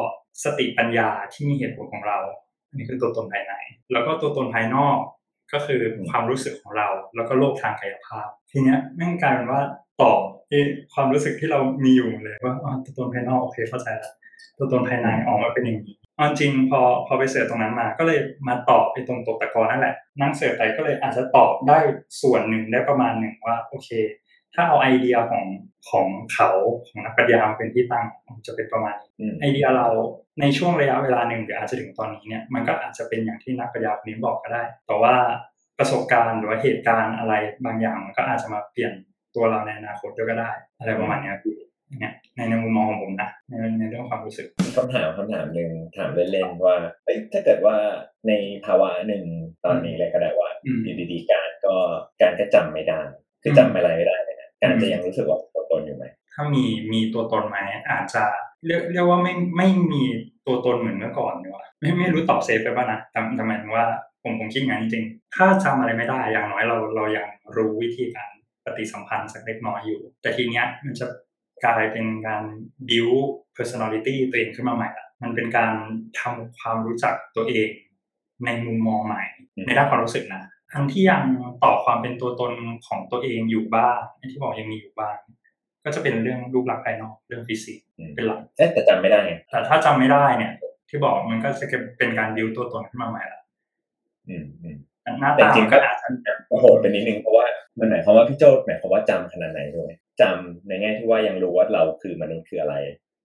[0.44, 2.18] สติปัญญาที่มีเหตุผลของเรา
[2.74, 3.54] อันนี้คือตัวตนภายใน
[3.92, 4.98] แล้วก็ตัวตนภายนอก
[5.52, 9.62] ก็คือความรู้สึกของเรา แล้วก็โลกทางกายภาพ ทีเนี้ยแม่งกลายเป็นว่า
[10.02, 10.18] ตอบ
[10.50, 10.62] ที่
[10.94, 14.12] ความรู้สึกที่เรามีอยู่เลยว่าอ๋อตัวตนภายนอกโอเคเข้าใจแล้ว
[14.58, 21.78] ตัวตนภายในออกมาเป็นอย่างนี้เอาจริงพอพอไปเสิร์ชตรงนั้นมา ก็เลยมาตอบไอ้ตรงตัวตะกอนนั่นแหละนั่งเสิร์ชไปก็เลยอาจจะตอบได้
[22.22, 23.88] ส่วนหนึ่งได้ประมาณหนึ่งว่าโอเค
[24.54, 25.44] ถ้าเอาไอเดียของ
[25.90, 26.50] ของเขา
[26.86, 29.88] ของนักปรัชญามาเป็นที่ตั้งมันจะเป็นประมาณนี้อืมไอเดียเรา
[30.40, 35.14] ในช่วงระยะเวลาหนึ่งหรืออาจจะถึงตอนนี้เนี่ยมันก็อาจจะเป็นอย่างที่นักปรัชญาคนนี้บอกก็ได้ แต่ว่า
[35.78, 38.92] ประสบการณ์หรือว่าเหตุการณ์อะไรบางอย่างมันก็อาจจะมาเปลี่ยน
[39.34, 41.56] ตัวเราในอนาคตด้วยก็ได้ อะไรประมาณเนี้ยพี่
[42.00, 47.76] เนี่ยในในมุมมองของผมนะในในเรื่องความรู้สึกมีคำถามคำถามหนึ่งถามเล่นๆว่าเอ้ยถ้าเกิดว่า
[48.28, 48.32] ใน
[48.66, 49.24] ภาวะหนึ่ง
[49.64, 51.74] ตอนนี้เลยก็ได้ว่าอืมอยู่ดีๆกานต์ก็
[52.20, 53.00] กานต์ก็จำไม่ได้
[53.42, 58.24] คือจำอะไรไม่ได้เลยนะกานต์อืมจะยังรู้สึกว่าตัวตนอยู่ไหมถ้ามีมีตัวตนไหมอาจจะ
[58.66, 60.02] เรียกเรียกว่าไม่ไม่มี
[60.46, 63.86] ตัวตนเหมือนเมื่อก่อนดีกว่าไม่ไม่รู้ตอบ safe ไปป่ะนะแต่แต่หมายถึงว่า
[64.22, 65.04] ผมผมคิดอย่างนั้นจริง
[65.34, 68.30] ถ้าจำอะไรไม่ได้อย่างน้อยเราเรายังรู้วิธีการ
[68.64, 71.06] ปฏิสัมพันธ์สักเล็กน้อยอยู่ แต่ทีเนี้ยมันจะ
[71.64, 72.42] กลายเป็นการ
[72.88, 73.22] build
[73.56, 75.72] personality ตัวเองขึ้นมาใหม่ละมันเป็นการ
[76.20, 77.68] ทำความรู้จักตัวเอง
[78.44, 79.22] ในมุมมองใหม่
[79.66, 80.42] ในด้านความรู้สึกนะ
[80.72, 81.22] อันที่ยัง
[81.64, 82.52] ต่อความเป็นตัวตน
[82.86, 83.98] ของตัวเองอยู่บ้าง
[84.32, 85.16] ที่บอกยังมีอยู่บ้าง
[85.84, 90.52] ก็จะเป็นเรื่องรูปลักษณ์ภายนอกเรื่องฟิสิกส์อืมเป็นหลักเอ๊ะแต่จำไม่ได้ไงแต่ถ้าจำไม่ได้เนี่ย
[90.88, 91.66] ที่บอกมันก็จะ
[91.98, 93.40] เป็นการดิวตัวตนขึ้นมาใหม่ละ
[94.28, 94.76] อืมอืม
[95.20, 97.46] หน้าแต่ตาจริงมันก็ก็อาจจะโอ้โหเป็นนิดนึงเพราะว่า
[97.78, 102.74] มันหมายความว่าพี่โจหมายความว่าจำขนาดไหนด้วยจำในแง่ที่ว่ายังรู้ว่าเราคือมนุษย์คืออะไร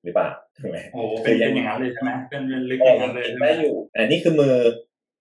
[0.04, 0.30] หรือเปล่า
[0.62, 4.56] ถูกไหมโอ้โหเป็นเป็นอย่างนั้นเลยใช่ไหมเป็นเป็นลึกเอออย่างนั้นเลยจำใช่ไหมได้อยู่อันนี้คือมือ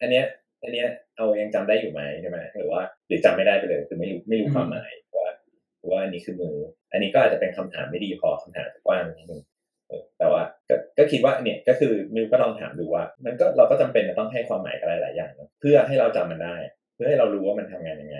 [0.01, 0.25] อันเนี้ย
[0.63, 4.91] อันเนี้ยเอายังจำได้อยู่ไหมใช่ไหมหรือว่าหรือจำไม่ได้ไปเลยคือไม่รู้ไม่รู้ความหมาย
[5.91, 6.57] ว่าว่าอันนี้คือมือ
[6.93, 9.43] อันนี้ก็อาจจะเป็นคำถามไม่ดีพอคำถามกว้างนิดนึง
[9.89, 16.57] เออแต่ว่าก็ก็คิดว่าเนี่ยก็คือมิวก็ลองถามดูว่า มันก็เราก็จำเป็นจะต้องให้ความหมายกับหลายๆอย่างเนอะเพื่อให้เราจำมันได้
[16.95, 18.19] เพื่อให้เรารู้ว่ามันทำงานยังไง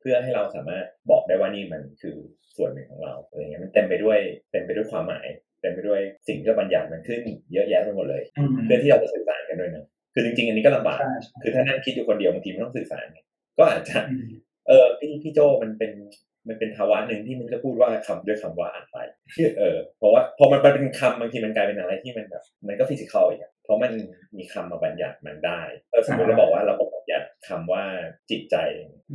[0.00, 2.16] เพื่อให้เราสามารถบอกได้ว่านี่มันคือ
[2.56, 4.18] ส่วนหนึ่งของเราอะไรเงี้ยมันเต็มไปด้วย
[4.52, 5.26] เต็มไปด้วยความหมาย
[5.60, 7.20] เต็มไปด้วยสิ่งที่เราบัญญัติมันขึ้น
[7.52, 13.20] เยอะแยะไปหมดเลยอืมเพื่อที่เราจะสื่อสารกันด้วยนะคือจริงๆ อันนี้ก็ลำบากใช่ใช่คือถ้านั่งคิดอยู่คนเดียวบางทีไม่ต้องสื่อสารไง
[13.58, 14.28] ก็อาจจะอืม
[14.68, 15.92] เออพี่พี่โจมันเป็น
[16.48, 18.98] มันเป็นภาวะหนึ่งที่มันจะพูดว่าคำด้วยคำว่าอ่านไป
[19.58, 23.92] เออเพราะว่าพอมันเป็นคำบางทีมันกลายเป็นอะไรที่มันแบบมันก็ฟิสิกอลอีกอะเพราะมัน
[24.38, 27.84] มีคำมาบัญญัติมันได้เออสมมติเราบอกว่าเราบอกบัญญัติคำว่า
[28.30, 28.56] จิตใจ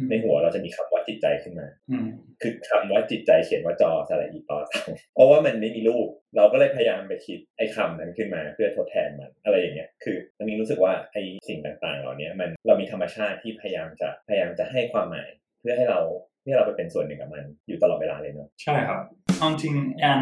[0.10, 2.08] ในหัวเราจะมีคำว่าจิตใจขึ้นมาอืม
[2.41, 4.84] คือคำว่าจิตใจเขียนว่าจอสระอีต่อเต่า
[5.15, 16.02] เพราะว่ามันไม่มีรูป เราก็เลยพยายามไปคิดไอ้คำนั้นขึ้นมาเพื่อทดแทนมันอะไรอย่างเงี้ยคือตอนนี้รู้สึกว่าไอ้สิ่งต่างๆ เหล่านี้มันเรามีธรรมชาติที่พยายามจะพยายามจะให้ความหมาย เพื่อให้เรา
[16.46, 19.00] นี่เราไปเป็นส่วนหนึ่งกับมันอยู่ตลอดเวลาเลยเนาะใช่ครับ
[19.38, 20.22] เอาจริงแอน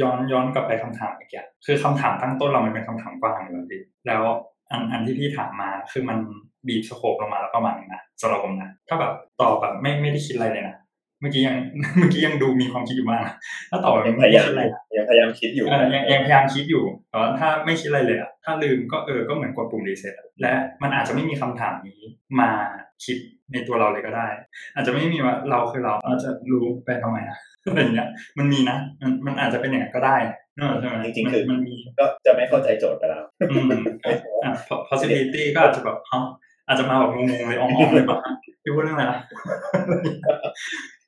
[0.00, 4.22] ย้อนย้อนกลับไปคำถามเมื่อกี้คือคำถามตั้งต้นเรามันเป็นคำถามกว้างเลยพี่แล้ว
[4.70, 6.18] อันอันที่พี่ถามมาคือมัน
[6.66, 10.76] บีบสโคปลงมาแล้วประมาณนึงนะสำหรับผมนะถ้าแบบตอบแบบไม่ไม่ได้คิดอะไรเลยนะ
[11.22, 11.56] เมื่อกี้ยัง
[11.98, 13.34] เมื่อกี้ยังดูมีความคิดอยู่บ้างนะ
[13.70, 22.00] ถ้าตอบแบบยังพไม่ยาได้ยามคิดอะไรนะยังพยายามคิดอยู่เออยังยังพยายามคิดอยู่แต่ว่าถ้าไม่คิดอะไรเลยอะถ้าลืมก็เออก็เหมือนกดปุ่มรีเซ็ตและมันอาจจะไม่มีคำถามนี้
[22.40, 22.50] มา
[23.04, 23.16] คิด
[23.52, 24.28] ในตัวเราเลยก็ได้
[24.74, 28.08] อาจจะไม่มีว่าเราคือเราอาจจะรู้ไปทำไมอะอะไรอย่างเงี้ย
[28.38, 30.16] มันมีนะมันมันอาจจะเป็นอย่างนั้นก็ได้
[30.56, 33.68] เนอะใช่ไหมจริงๆมันคือมันมีก็จะไม่เข้าใจโจทย์ไปแล้วอืม
[34.44, 34.52] อะ
[34.88, 36.20] possibility ก็อาจจะแบบฮะ
[36.68, 38.18] อาจจะมาแบบงงๆเลยอ๋องๆเลยป่ะ
[38.62, 39.18] พี่พูดเรื่องอะไรนะ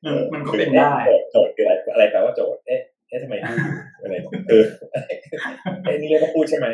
[0.05, 4.15] มันมันก็เป็นได้โจทย์โจทย์คืออะไรอะไรแปลว่าโจทย์เอ๊ะเอ๊ะทำไมพูดอะไร
[4.51, 4.63] คือ
[5.83, 6.69] เอ๊ะนี่เรียกว่าพูดใช่ไหม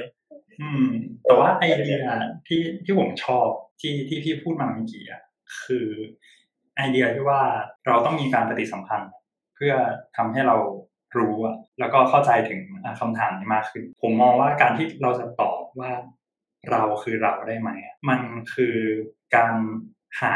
[0.60, 0.86] อืม
[1.24, 1.98] แต่ว่าไอเดีย
[2.46, 3.48] ที่ที่ผมชอบ
[3.80, 5.22] ที่ที่พี่พูดมาเมื่อกี้อะ
[5.64, 5.88] คือ
[6.76, 7.40] ไอเดียที่ว่า
[7.86, 9.12] เราต้องมีการปฏิสัมพันธ์
[9.54, 9.74] เพื่อ
[10.16, 10.56] ทำให้เรา
[11.18, 15.92] รู้อะแล้วก็เข้าใจถึงอะคำถามนี้มากขึ้น ผมมองว่าการที่เราจะตอบว่า
[16.70, 18.20] เราคือเราได้ไหมอะมัน
[18.54, 18.76] คือ
[19.36, 19.54] การ
[20.20, 20.34] หา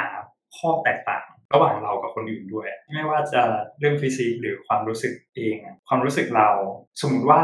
[0.57, 3.42] ข้อแตกต่าง ระหว่างเรากับคนอื่นด้วย ไม่ว่าจะ
[3.78, 5.57] เรื่องฟิสิกส์หรือความรู้สึกเอง
[5.88, 6.50] ความรู้สึกเรา
[7.00, 7.42] สมมติว่า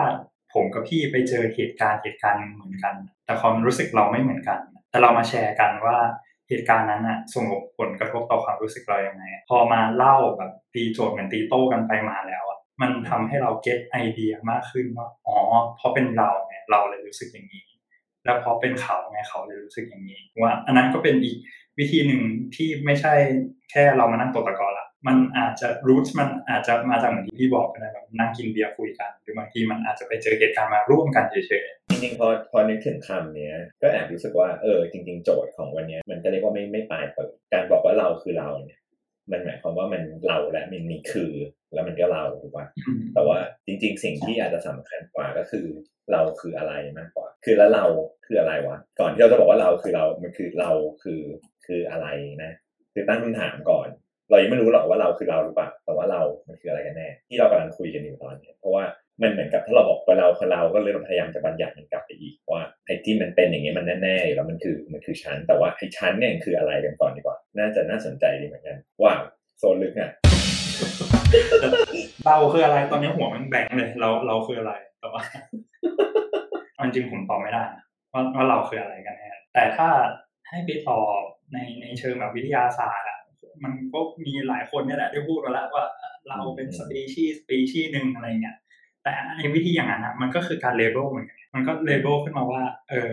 [0.54, 4.58] ผมกับพี่ไปเจอเหตุการณ์เหตุการณ์หนึ่งเหมือนกัน แต่ความรู้สึกเราไม่เหมือนกัน
[4.90, 5.98] แต่เรามาแชร์กันว่า
[6.48, 7.44] เหตุการณ์นั้นอะส่ง
[7.78, 15.36] ผลกระทบต่อความรู้สึกเรายังไงพอมาเล่าแบบตีโจทย์เหมือนตีโต้กันไปมาแล้วอะมันทำให้เราเก็ตไอเดียมากขึ้นว่าอ๋อ
[15.76, 17.66] เพราะเป็นเราไงเราเลยรู้สึกอย่างนี้
[18.24, 21.36] แล้วเพราะเป็นเขาไงเขาเลยรู้สึกอย่างนี้ ว่า อันนั้นก็เป็นอีก
[21.80, 22.22] วิธีหนึ่ง
[22.56, 23.14] ที่ไม่ใช่
[23.70, 38.80] แค่เรามานั่งตกตะกอนละมันอาจจะรูทมันอาจจะมาจากเหมือนที่พี่บอกก็ได้แบบนั่งกินเบียร์คุยกัน หรือบางทีมันอาจจะไปเจอเหตุการณ์มาร่วมกันเฉยๆจริงๆพอพอนึกถึงคำเนี้ยก็แอบรู้สึกว่าเออจริง ๆ โจทย์ของวันเนี้ยมันก็เรียกว่าไม่ไม่ปลายเปิดการบอกว่าเราคือเราเนี่ย
[39.30, 41.32] มันหมายความว่ามันเราและมันมีคือ
[41.74, 42.66] แล้วมันก็เราถูกป่ะ
[43.14, 45.66] แต่ว่าจริง ๆ สิ่งที่อาจจะสำคัญกว่าก็คือ
[46.12, 47.84] เราคืออะไรมากกว่า คือแล้วเรา
[48.26, 50.70] คืออะไรวะ ก่อนที่เราจะบอกว่าเราคือเรา มันคือเรา
[51.02, 51.20] คือ
[51.66, 52.06] คืออะไร
[52.44, 52.52] นะ
[52.94, 53.88] คือตั้งคำถามก่อน
[54.30, 58.84] เรายังไม่รู้หรอกว่าเราคือเราหรือเปล่า แต่ว่าเรา มันคืออะไรกันแน่ ที่เรากำลังคุยกันอยู่ตอนนี้ เพราะว่า
[59.22, 69.20] มันเหมือนกับถ้าเราบอกว่าเราคือเราก็เลยพยายามจะบัญญัติมันกลับไปอีกว่าไอ้ที่มันเป็นอย่างนี้มันแน่ๆแล้วมันคือมันคือชั้น แต่ว่าไอ้ชั้นเนี่ยคืออะไรกันก่อนดีกว่า น่าจะน่าสนใจดีเหมือนกันว้าว
[69.58, 70.10] โซนลึกอะ
[72.26, 75.22] เราคืออะไรตอนนี้หัวมันแบงเลย เราเราคืออะไรแต่ว่า
[76.84, 79.88] จริงผมตอบไม่ได้นะว่าว่าเราคืออะไรกันแน่แต่ถ้า
[80.48, 81.20] ให้ไปตอบ
[81.52, 83.18] ในในเชิงแบบวิทยาศาสตร์อะ
[83.64, 85.84] มันก็มีหลายคนเนี่ยแหละที่พูดมาแล้วว่า
[86.28, 88.56] เราเป็นสปีชีส์สปีชีส์หนึ่งอะไรเงี้ย
[89.02, 93.08] แต่ในวิธีอย่างนั้นนะมันก็คือการ label เหมือนกันมันก็ label ขึ้นมาว่า เออ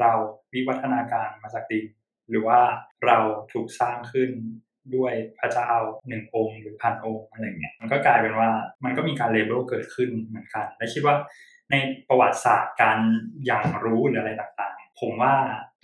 [0.00, 0.12] เรา
[0.54, 1.84] วิวัฒนาการมาจากดิน
[2.30, 2.60] หรือว่า
[3.06, 3.18] เรา
[3.52, 4.30] ถูกสร้างขึ้น
[4.96, 5.70] ด้วยพระเจ้า
[6.08, 8.50] หนึ่งองค์หรือพันองค์อะไรเงี้ยมันก็กลายเป็นว่า
[8.84, 11.16] มันก็มีการ label เกิดขึ้นเหมือนกัน และคิดว่า
[11.70, 11.74] ใน
[12.08, 12.98] ประวัติศาสตร์การ
[13.46, 15.34] หยั่งรู้หรืออะไรต่างๆ ผมว่า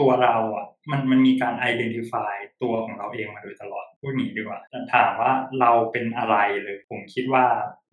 [0.00, 7.44] ตัวเราอะมันมันมีการ identify ตัวของเราเองมาโดยตลอดพูดนี้ดีกว่าแต่ถามว่าเราเป็นอะไรเลย ผมคิดว่า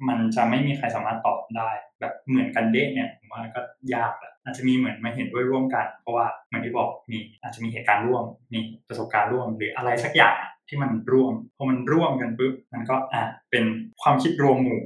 [0.07, 3.61] มันจะไม่มีใครสามารถตอบได้ แบบเหมือนกันเด้เนี่ยผมว่าก็
[3.95, 10.35] ยากแหละอาจจะมีเหมือนมาเห็นด้วยร่วมกัน เพราะว่าเหมือนที่บอกมีอาจจะมีเหตุการณ์ร่วมมีประสบการณ์ร่วมหรืออะไรสักอย่าง
[10.67, 13.65] ที่มันร่วมพอมันร่วมกันปุ๊บมันก็อะเป็น
[14.01, 14.81] ความคิดรวมหมู่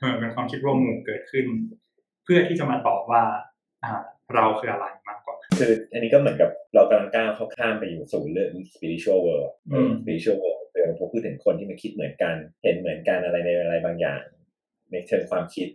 [0.00, 1.46] เออเป็นความคิดรวมหมู่เกิดขึ้น
[2.26, 3.22] เพื่อที่จะมาตอบว่า
[3.84, 3.92] อ่า
[4.34, 14.22] เราคืออะไรมากกว่า คืออันนี้ก็เหมือนกับเรากำลังก้าวเข้าข้ามไปอยู่สู่เรื่อง spiritual world เออม spiritual world คือพอพูดถึงคนที่มาคิดเหมือนกัน เห็นเหมือนกันอะไรในอะไรบางอย่าง
[14.92, 15.68] ในเชิงความคิด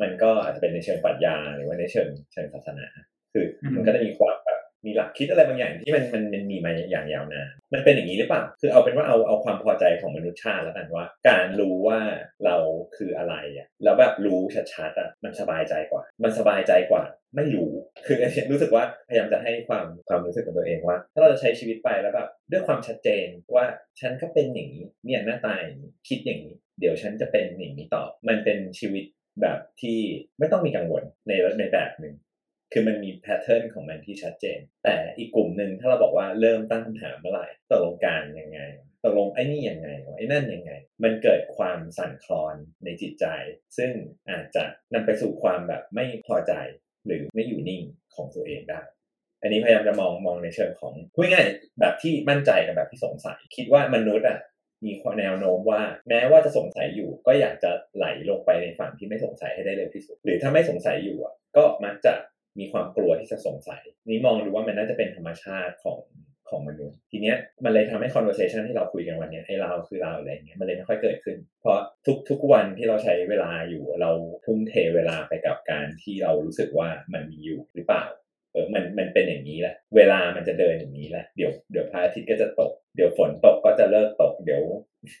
[0.00, 2.86] มันก็อาจจะเป็นในเชิงปรัชญาหรือว่าในเชิงเชิงศาสนา
[3.32, 4.49] คืออมมันก็จะมีความแบบ
[4.86, 12.00] มีหลักคิดอะไรบางอย่างที่มันมันมันมีมาอย่างยาวนานมันเป็นอย่างนี้หรือเปล่าคือเอาเป็นว่าเอาเอาความพอใจของมนุษยชาติแล้วกันว่า การรู้ว่า
[12.44, 12.56] เรา
[12.96, 14.40] คืออะไรอะแล้วแบบรู้
[14.72, 17.02] ชัดๆอะมันสบายใจกว่า มันสบายใจกว่า
[17.36, 17.70] ไม่รู้
[18.06, 23.64] คืออันนี้รู้สึกว่าพยายามจะให้ความความรู้สึกกับตัวเองว่า ถ้าเราจะใช้ชีวิตไปแล้วแบบด้วยความชัดเจนว่า
[24.00, 29.04] ฉันก็เป็นอย่างนี้เนี่ยหน้าตาอย่างนี้คิดอย่างนี้ เดี๋ยวฉันจะเป็นอย่างนี้ต่อ มันเป็นชีวิต
[29.42, 29.98] แบบที่
[30.38, 32.14] ไม่ต้องมีกังวลในในแบบหนึ่ง
[32.72, 38.60] คือมันมีแพทเทิร์นของมันที่ชัดเจน แต่อีกกลุ่มหนึ่งถ้าเราบอกว่าเริ่มตั้งคำถามเมื่อไหร่ตกลงการยังไง
[39.04, 42.54] ตกลงไอ้นี่ยังไงไอ้นั่นยังไง มันเกิดความสั่นคลอน
[42.84, 43.26] ในจิตใจ
[43.76, 43.90] ซึ่ง
[44.30, 46.52] อาจจะนำไปสู่ความแบบไม่พอใจ
[47.06, 47.82] หรือไม่อยู่นิ่ง
[48.14, 48.80] ของตัวเองได้
[49.42, 51.46] อันนี้พยายามจะมองมองในเชิงของพูดง่าย
[51.80, 54.38] แบบที่มั่นใจกับแบบที่สงสัย คิดว่ามนุษย์อะ
[54.84, 62.12] มีแนวโน้มว่าแม้ว่าจะสงสัยอยู่ ก็อยากจะไหลลงไปในฝั่งที่ไม่สงสัยให้ได้เร็วที่สุด หรือถ้าไม่สงสัยอยู่อะก็มักจะ
[62.58, 66.00] มีความกลัวที่จะสงสัย นี่มองดูว่ามันน่าจะเป็นธรรมชาติของ
[66.48, 74.10] ของมนุษย์ทีเนี้ยมันเลยทำให้ conversation ที่เราคุยกันวันเนี้ยให้เราคือเราอะไรเงี้ยมันเลยไม่ค่อยเกิดขึ้น เพราะทุกทุกวันที่เราใช้เวลาอยู่เรา
[74.44, 78.04] ทุ่มเทเวลาไปกับการที่เรารู้สึกว่ามันมีอยู่หรือเปล่า
[78.52, 84.62] เออมันมันเป็นอย่างนี้แหละ เวลามันจะเดินอย่างนี้แหละ เดี๋ยวเดี๋ยวพระอาทิตย์ก็จะตก เดี๋ยวฝนตกก็จะเลิกตก เดี๋ยว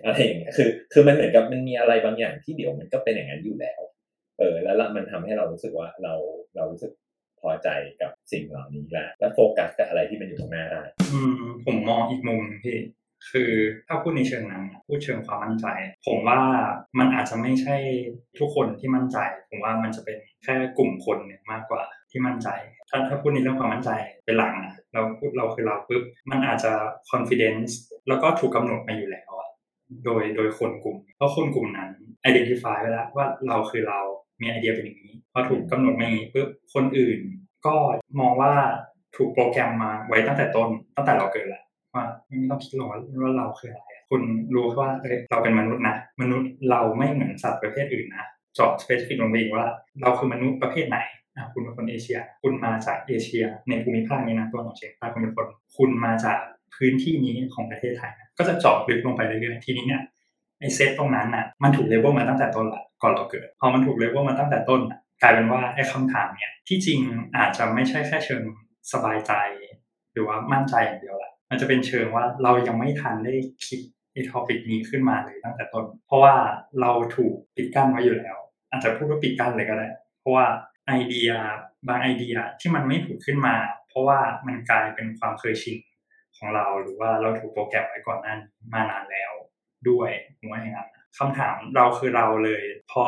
[0.04, 3.80] อะไรอย่างเงี้ย คือ คือมันเหมือนกับมันมีอะไรบางอย่างที่เดี๋ยวมันก็เป็นอย่างนั้นอยู่แล้ว
[4.38, 6.14] เออ แล้วมันทำให้เรารู้สึกว่าเรา
[6.56, 6.92] เรารู้สึก
[7.42, 7.68] พอใจ
[8.00, 11.34] กับสิ่งเหล่านี้แหละแล้วโฟกัสกับอะไรที่มันอยู่ตรงหน้าได้อืม
[11.66, 12.78] ผมมองอีกมุมพี่
[13.30, 13.52] คือ
[13.86, 15.66] ถ้าพูดในเชิงนั้นพูดเชิงความมั่นใจ
[16.06, 16.40] ผมว่า
[16.98, 17.76] มันอาจจะไม่ใช่
[18.38, 19.18] ทุกคนที่มั่นใจ
[19.50, 22.48] ผมว่ามันจะเป็นแค่กลุ่มคนหนึ่งมากกว่าที่มั่นใจ
[22.90, 23.90] ถ้าถ้าพูดในเรื่องความมั่นใจ
[24.26, 26.72] เป็นหลังนะเราพูดเราคือเราปุ๊บมันอาจจะ
[27.10, 27.72] confidence
[28.08, 29.30] แล้วก็ถูกกำหนดมาอยู่แล้ว
[30.04, 31.90] โดยโดยคนกลุ่มเพราะคนกลุ่มนั้น
[32.28, 34.00] identify ไว้แล้วว่าเราคือเรา
[34.40, 37.18] มีไอเดียเป็นอย่างนี้พอถูกกำหนดมาอย่างนี้ปุ๊บคนอื่น
[37.66, 37.76] ก็
[38.20, 38.52] มองว่า
[39.16, 44.22] ถูกโปรแกรมมาไว้ตั้งแต่ต้นตั้งแต่เราเกิดแล้วว่าไม่ต้องคิดหรอกว่าเราคืออะไรคุณ
[44.54, 44.90] รู้แค่ว่า
[45.30, 48.24] เราเป็นมนุษย์นะ มนุษย์เราไม่เหมือนสัตว์ประเภทอื่นนะ
[48.54, 49.66] เจาะ specific ลงไปอีกว่า
[50.02, 50.98] เราคือมนุษย์ประเภทไหน
[51.36, 56.38] อะคุณเป็นคนเอเชีย คุณมาจากเอเชีย ในภูมิภาคนี้นะตัวของเฉียงใต้คุณเป็นคน คุณมาจาก
[56.76, 60.02] พื้นที่นี้ของประเทศไทยนะก็จะเจาะลึกลงไปเรื่อยๆทีนี้เนี่ย
[60.60, 64.80] ไอเซตตรงนั้นน่ะมันถูกเลเวลมาตั้งแต่ต้นละก่อนเราเกิด พอมันถูกเลเวลมาตั้งแต่ต้น
[65.22, 67.00] กลายเป็นว่าไอ้คำถามเนี่ยที่จริง
[67.36, 68.42] อาจจะไม่ใช่แค่เชิง
[68.92, 69.32] สบายใจ
[70.12, 73.34] หรือว่ามั่นใจอย่างเดียวแหละมันจะเป็นเชิงว่าเรายังไม่ทันได้
[73.66, 73.80] คิด
[74.12, 76.34] ไอ้ทอปิกนี้ขึ้นมาเลยตั้งแต่ต้น เพราะว่า
[76.80, 78.36] เราถูกปิดกั้นไว้อยู่แล้ว
[78.70, 79.88] อาจจะพูดว่าปิดกั้นเลยก็ได้
[80.20, 80.46] เพราะว่า
[80.86, 81.30] ไอเดีย
[81.88, 83.56] บางไอเดียที่มันไม่ผุดขึ้นมา
[83.88, 85.78] เพราะว่ามันกลายเป็นความเคยชิน
[86.36, 88.38] ของเราหรือว่าเราถูกโปรแกรมไว้ก่อนนั้น
[88.72, 89.32] มานานแล้ว
[89.88, 92.62] ด้วยผมว่าอย่างนั้นนะคำถามเราคือเราเลย
[92.92, 93.02] พอ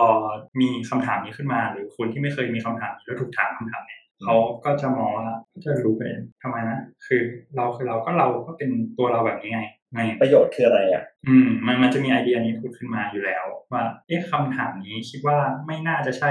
[0.60, 5.28] มีคำถามนี้ขึ้นมา หรือคนที่ไม่เคยมีคำถามนี้แล้วถูกถามคำถามเนี้ยเขาก็จะมองว่า
[5.64, 6.02] จะรู้ไป
[6.42, 7.22] ทำไมนะคือ
[7.56, 9.60] เราคือเราก็เราก็เป็นตัวเราแบบนี้ไง
[9.92, 16.30] ไงประโยชน์คืออะไรอะ อืม มันมันจะมีไอเดียนี้พูดขึ้นมาอยู่แล้ว ว่าเอ๊ะคำถามนี้คิดว่าไม่น่าจะใช่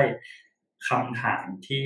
[0.89, 1.85] คำถามที่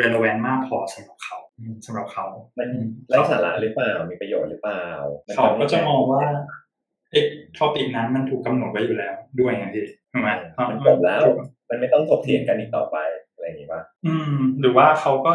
[0.00, 2.26] relevant มากพอสำหรับเขาอืมสำหรับเขา
[2.58, 4.84] มันอืมไร้สาระหรือเปล่ามีประโยชน์หรือเปล่า
[5.26, 6.69] มันเขาก็จะมองว่าทำให้
[7.12, 7.24] เอ๊ะ
[7.56, 11.22] ทอปิกนั้นมันถูกกำหนดไว้อยู่แล้วด้วยไงพี่ถูกไหมเพราะมันจบแล้ว
[11.68, 12.96] มันไม่ต้องถกเถียงกันอีกต่อไป
[13.32, 15.32] อะไรอย่างนี้ป่ะอืม หรือว่าเขาก็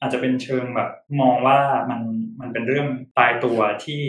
[0.00, 1.58] อาจจะเป็นเชิงแบบ มองว่า
[1.90, 2.00] มัน
[2.40, 2.86] มันเป็นเรื่อง
[3.18, 4.02] ตายตัวที่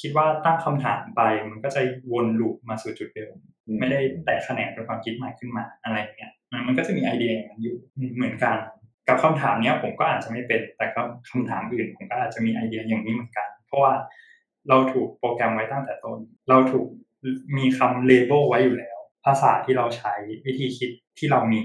[0.00, 1.80] คิดว่าตั้งคำถามไป มันก็จะ
[2.12, 3.34] วนลูปมาสู่จุดเดิม
[3.66, 7.76] อืมไม่ได้แตกแขนงเป็นความคิดใหม่ขึ้นมาอะไรอย่างเงี้ยมันมันก็จะมีไอเดียอย่างนั้นอยู่
[8.16, 8.56] เหมือนกัน
[9.08, 13.92] กับคำถามเนี้ยผมก็อาจจะไม่เป็นแต่ก็คำถามอื่นผมก็อาจจะมีไอเดียอย่างนี้เหมือนกัน เพราะว่า
[14.68, 16.86] เราถูกโปรแกรมไว้ตั้งแต่ต้น เราถูก
[17.56, 20.14] มีคำเลเบลไว้อยู่แล้ว ภาษาที่เราใช้
[20.46, 21.62] วิธีคิดที่เรามี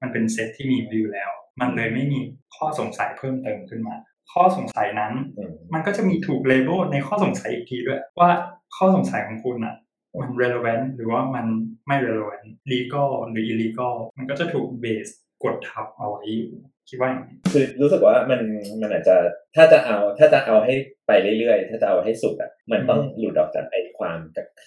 [0.00, 1.30] มันเป็นเซตที่มีไว้อยู่แล้ว
[1.60, 2.20] มันเลยไม่มี
[2.56, 3.96] ข้อสงสัยเพิ่มเติมขึ้นมา
[4.32, 8.30] ข้อสงสัยนั้นอืมมันก็จะมีถูกเลเบลในข้อสงสัยอีกทีด้วย ว่า
[8.76, 9.76] ข้อสงสัยของคุณอะ
[10.20, 11.46] มัน relevant หรือว่ามัน
[11.86, 15.08] ไม่ relevant legal หรือ illegal มันก็จะถูกเบส
[15.42, 16.52] กดทับเอาไว้อยู่
[16.88, 18.40] คิดว่าอย่างนี้คือรู้สึกว่ามัน
[18.80, 19.16] มันอาจจะ
[19.56, 20.74] ถ้าจะเอาถ้าจะเอาให้
[21.06, 24.18] ไปเรื่อยๆ ถ้าจะเอาให้สุดอะมันต้องหลุดออกจากไอ้ความ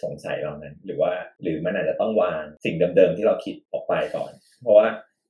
[0.03, 4.31] สงสัยเหล่านั้น หรือว่าหรือมันอาจจะต้องวางสิ่งเดิมๆที่เราคิดออกไปก่อน
[4.63, 4.87] เพราะว่า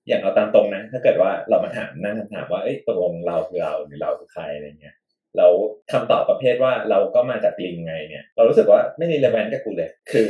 [0.08, 4.96] อย่างเอาตามตรงนะ ถ้าเกิดว่าเรามาถามนั่งคำถามว่าเอ้ยตกลงเราคือเราหรือเราคือใครอะไรเงี้ย
[5.38, 5.48] เรา
[5.92, 10.28] คำตอบประเภทว่าเราก็มาจากลิงไงเนี่ยเรารู้สึกว่าไม่รีเลวันกับกูเลย คือ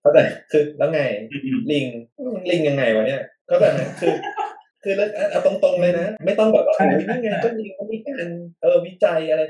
[0.00, 0.18] เข้าใจ
[0.52, 1.02] คือแล้วไง
[1.72, 1.86] ลิง
[2.50, 4.14] ลิงยังไงวะเนี่ยก็แบบนั้นคือ
[4.84, 8.28] คือแล้วเอาตรงๆเลยนะ ไม่ต้องแบบว่าใช่โอ้ยนี่ไงก็ลิงเขามีการ
[8.62, 9.42] เออวิจัยอะไร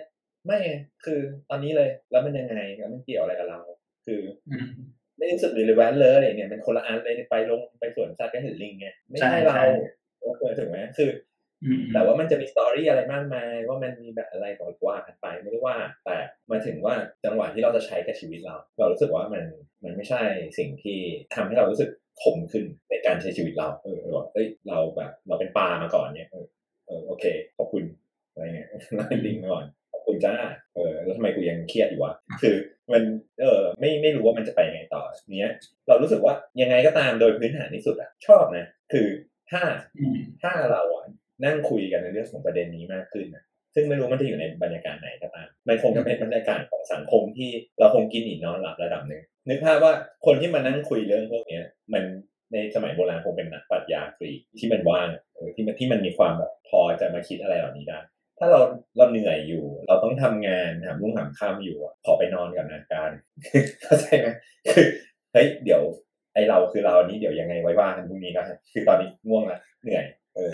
[0.46, 0.72] ไม่ไง
[1.04, 1.20] คือ
[1.50, 3.60] ตอนนี้เลย แล้วมันยังไงแล้วมันเกี่ยวอะไรกับเรา
[4.06, 4.20] คือ
[4.50, 4.66] อืม
[5.18, 9.66] ไม่รู้สึกรีเลวันเลยเนี่ยมันคนละอันเลยไปลงไปสวนสัตว์ก็เห็นลิงไงไม่ใช่ใช่เราใช่
[10.20, 11.33] โอเคถึงไหมคืออืม
[11.92, 16.16] แต่ว่ามันจะมีสตอรี่อะไรมากมายว่ามันมีแบบอะไรต่อว่ากันไปไม่ได้ว่า แต่
[16.50, 19.44] มาถึงว่าจังหวะที่เราจะใช้กับชีวิตเรา เรารู้สึกว่ามัน
[19.84, 20.22] มันไม่ใช่
[20.58, 20.98] สิ่งที่
[21.34, 21.90] ทำให้เรารู้สึก
[22.22, 26.46] ขมขึ้นในการใช้ชีวิตเราเออเราบอกเอ้ยเราแบบเราเป็นปลามาก่อนเนี่ยเออ
[26.86, 27.24] เออโอเค
[27.56, 27.84] ขอบคุณ
[28.32, 30.34] อะไรเงี้ยเราเป็นลิงมาก่อนขอบคุณจ้า
[30.74, 32.12] เออแล้วทำไมกูยังเครียดอยู่วะ
[32.42, 32.54] คือ
[32.92, 33.02] มัน
[33.40, 35.02] เออไม่ไม่รู้ว่ามันจะไปยังไงต่อ
[35.38, 35.52] เนี้ย
[35.88, 39.06] เรารู้สึกว่ายังไงก็ตามโดยพื้นฐานที่สุดอะชอบนะ คือ
[39.50, 39.62] ถ้า
[39.98, 41.06] อืมถ้าเราอะ
[41.44, 43.44] นั่งคุยกันในเรื่องของประเด็นนี้มากขึ้นนะ
[43.74, 49.92] ซึ่งไม่รู้มันจะอยู่ในบรรยากาศไหนก็ตามมันคงจะเป็นบรรยากาศของสังคมที่เราคงกินอิ่มนอนหลับระดับหนึ่งนึกภาพว่า
[50.26, 51.60] คนที่มานั่งคุยเรื่องพวกนี้
[51.92, 52.02] มัน
[52.52, 55.08] ในสมัยโบราณคงเป็นนักปรัชญากรีกที่มันว่าง
[55.54, 57.98] ที่มันที่มันมีความแบบพอจะมาคิดอะไรเหล่านี้ได้
[58.38, 58.60] ถ้าเรา
[58.96, 63.10] เราเหนื่อยอยู่ เราต้องทำงานหามรุ่งหามค่ำอยู่ขอไปนอนกับนาการ
[63.82, 64.26] เข้าใจไหม
[64.70, 64.86] คือ
[65.32, 65.82] เฮ้ยเดี๋ยว
[66.34, 70.50] ไอเราคือเรานี้เดี๋ยวยังไงไว้ว่ากันพรุ่งนี้นะคือตอนนี้ง่วงละเหนื่อย เออ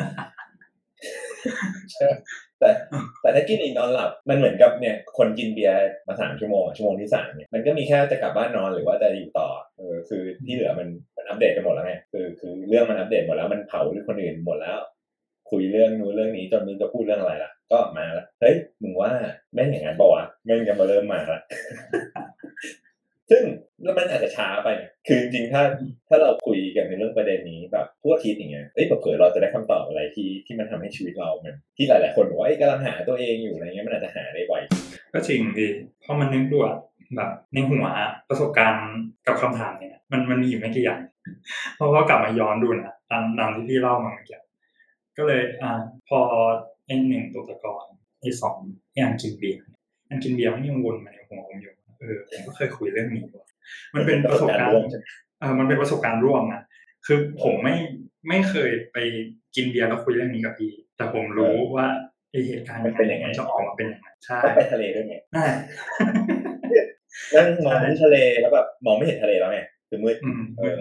[2.60, 2.70] แต่
[3.20, 5.76] แต่ถ้ากินอิ่มนอนหลับมันเหมือนกับเนี่ยคนกินเบียร์
[6.08, 14.78] มาสามชั่วโมงชั่วโมงที่สามเนี่ยมันก็มีแค่จะกลับบ้านนอนหรือว่าจะอยู่ต่อเออคือที่เหลือมันมันอัปเดตกันหมดแล้วไงคือคือเรื่องมันอัปเดตหมดแล้วมันเผาหรือคนอื่นหมดแล้ว
[15.50, 19.10] คุยเรื่องนู้นเรื่องนี้จนมึงจะพูดเรื่องอะไรล่ะ ก็มาละเฮ้ยมึงว่า
[19.54, 21.40] แม่งอย่างนั้นปะวะแม่งจะมาเริ่มมาละ
[23.30, 23.42] ซึ่ง
[23.82, 24.68] แล้วมันอาจจะช้าไป
[25.06, 25.62] คือจริงๆ ถ้า
[26.08, 34.54] ถ้าเราคุยกันในเรื่องประเด็นนี้แบบทั่วอาทิศอย่างเงี้ย เอ้ยเผื่อเราจะได้คำตอบอะไรที่ที่มันทำให้ชีวิตเรามันที่หลาย ๆ คนบอกว่าเอ้กำลังหาตัวเองอยู่อะไรเงี้ยมันอาจจะหาได้ไว
[35.12, 35.70] ก็จริงพี่
[36.02, 36.76] เพราะมันนึกดูอะ
[37.16, 37.86] แบบในหัว
[38.28, 38.88] ประสบการณ์
[39.26, 41.00] กับคำถามเนี่ยมันมันมีอยู่ไม่กี่อย่าง
[41.76, 44.38] เพราะว่ากลับมาย้อนดูนะตามตามที่พี่เล่ามาเมื่อกี้
[45.16, 45.72] ก็เลยอ่า
[46.08, 46.18] พอ
[46.86, 47.84] ไอ้หนึ่งตกตะกอน
[48.20, 48.56] ไอ้สอง
[48.92, 49.62] ไอ้อันกินเบียร์
[50.08, 53.46] อันกินเบียร์มันยังวนมาในหัวผมอยู่เออผมก็เคยคุยเรื่องนี้ว่ะ
[53.94, 55.04] มันเป็นประสบการณ์ร่วมใช่ไหม
[55.40, 56.62] เออมันเป็นประสบการณ์ร่วมนะ
[57.06, 57.74] คือผมไม่
[58.28, 58.98] ไม่เคยไป
[59.54, 61.86] กินเบียร์แล้วคุยเรื่องนี้กับพี่ แต่ผมรู้ว่า
[62.30, 65.46] ไอเหตุการณ์มันเป็นยังไงมันจะออกมาเป็นยังไงใช่ก็ไปทะเลด้วยไงน่า
[67.34, 70.78] นั่งมองที่ทะเลแล้วแบบมองไม่เห็นทะเลแล้วไงคือมืดอืมเออ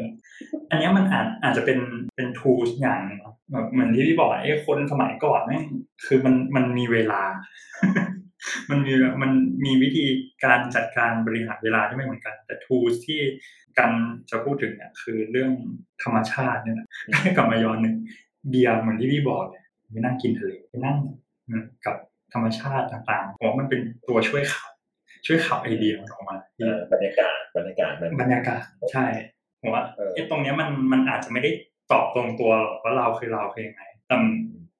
[0.70, 1.80] อันเนี้ยมันอาจอาจจะเป็น
[2.16, 5.64] เป็นทูสอย่างหนึ่งเนอะแบบเหมือนที่พี่บอกไอ้คนสมัยก่อนแม่ง
[6.06, 7.22] คือมันมันมีเวลา
[8.70, 9.32] มันมีมัน
[9.66, 10.06] มีวิธี
[10.46, 13.22] การจัดการบริหารเวลาที่ไม่เหมือนกัน แต่ทูสที่
[13.78, 13.92] กัน
[14.30, 15.52] จะพูดถึงเนี่ยคือเรื่อง
[16.04, 16.88] ธรรมชาติเนี่ยนะ
[17.36, 17.96] กลับมาย้อนหนึ่ง
[18.50, 20.98] เบียร์เหมือนที่พี่บอกเนี่ยไปนั่งกินทะเลไปนั่ง
[21.86, 21.96] กับ
[22.34, 24.72] ธรรมชาติต่างๆผมว่ามันเป็นตัวช่วยขับ
[25.26, 29.06] ช่วยขับไอเดียมันออกมาเออบรรยากาศบรรยากาศมันบรรยากาศใช่
[29.62, 31.52] ผมว่าเออไอ้ตรงเนี้ยมันมันอาจจะไม่ได้
[31.92, 34.16] ตอบตรงตัวหรอกว่าเราคือเราคือยังไงแต่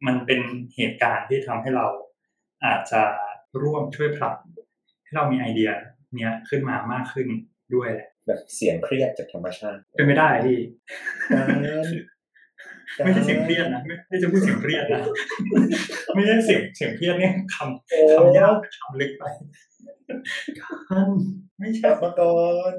[0.06, 0.40] มันเป็น
[0.76, 1.86] เหตุการณ์ที่ทำให้เรา
[2.66, 3.02] อาจจะ
[3.64, 4.34] ร่วมช่วยผลัก
[5.04, 5.72] ให้เรามีไอเดีย
[6.18, 7.28] เนี้ยขึ้นมามากขึ้น
[7.76, 10.60] ด้วยแหละแบบเสียงเครียดจากธรรมชาติ เป็นไม่ได้พี่
[12.98, 15.02] การไม่ใช่เสียงเครียดนะไม่ไม่จะพูดเสียงเครียดนะ
[16.16, 19.24] ไม่ใช่เสียงเสียงเครียดเนี่ยคำคำยากคำลึกไป
[20.90, 21.10] กัน
[21.60, 22.38] ไม่ใช่กลับมาก่อ
[22.72, 22.74] น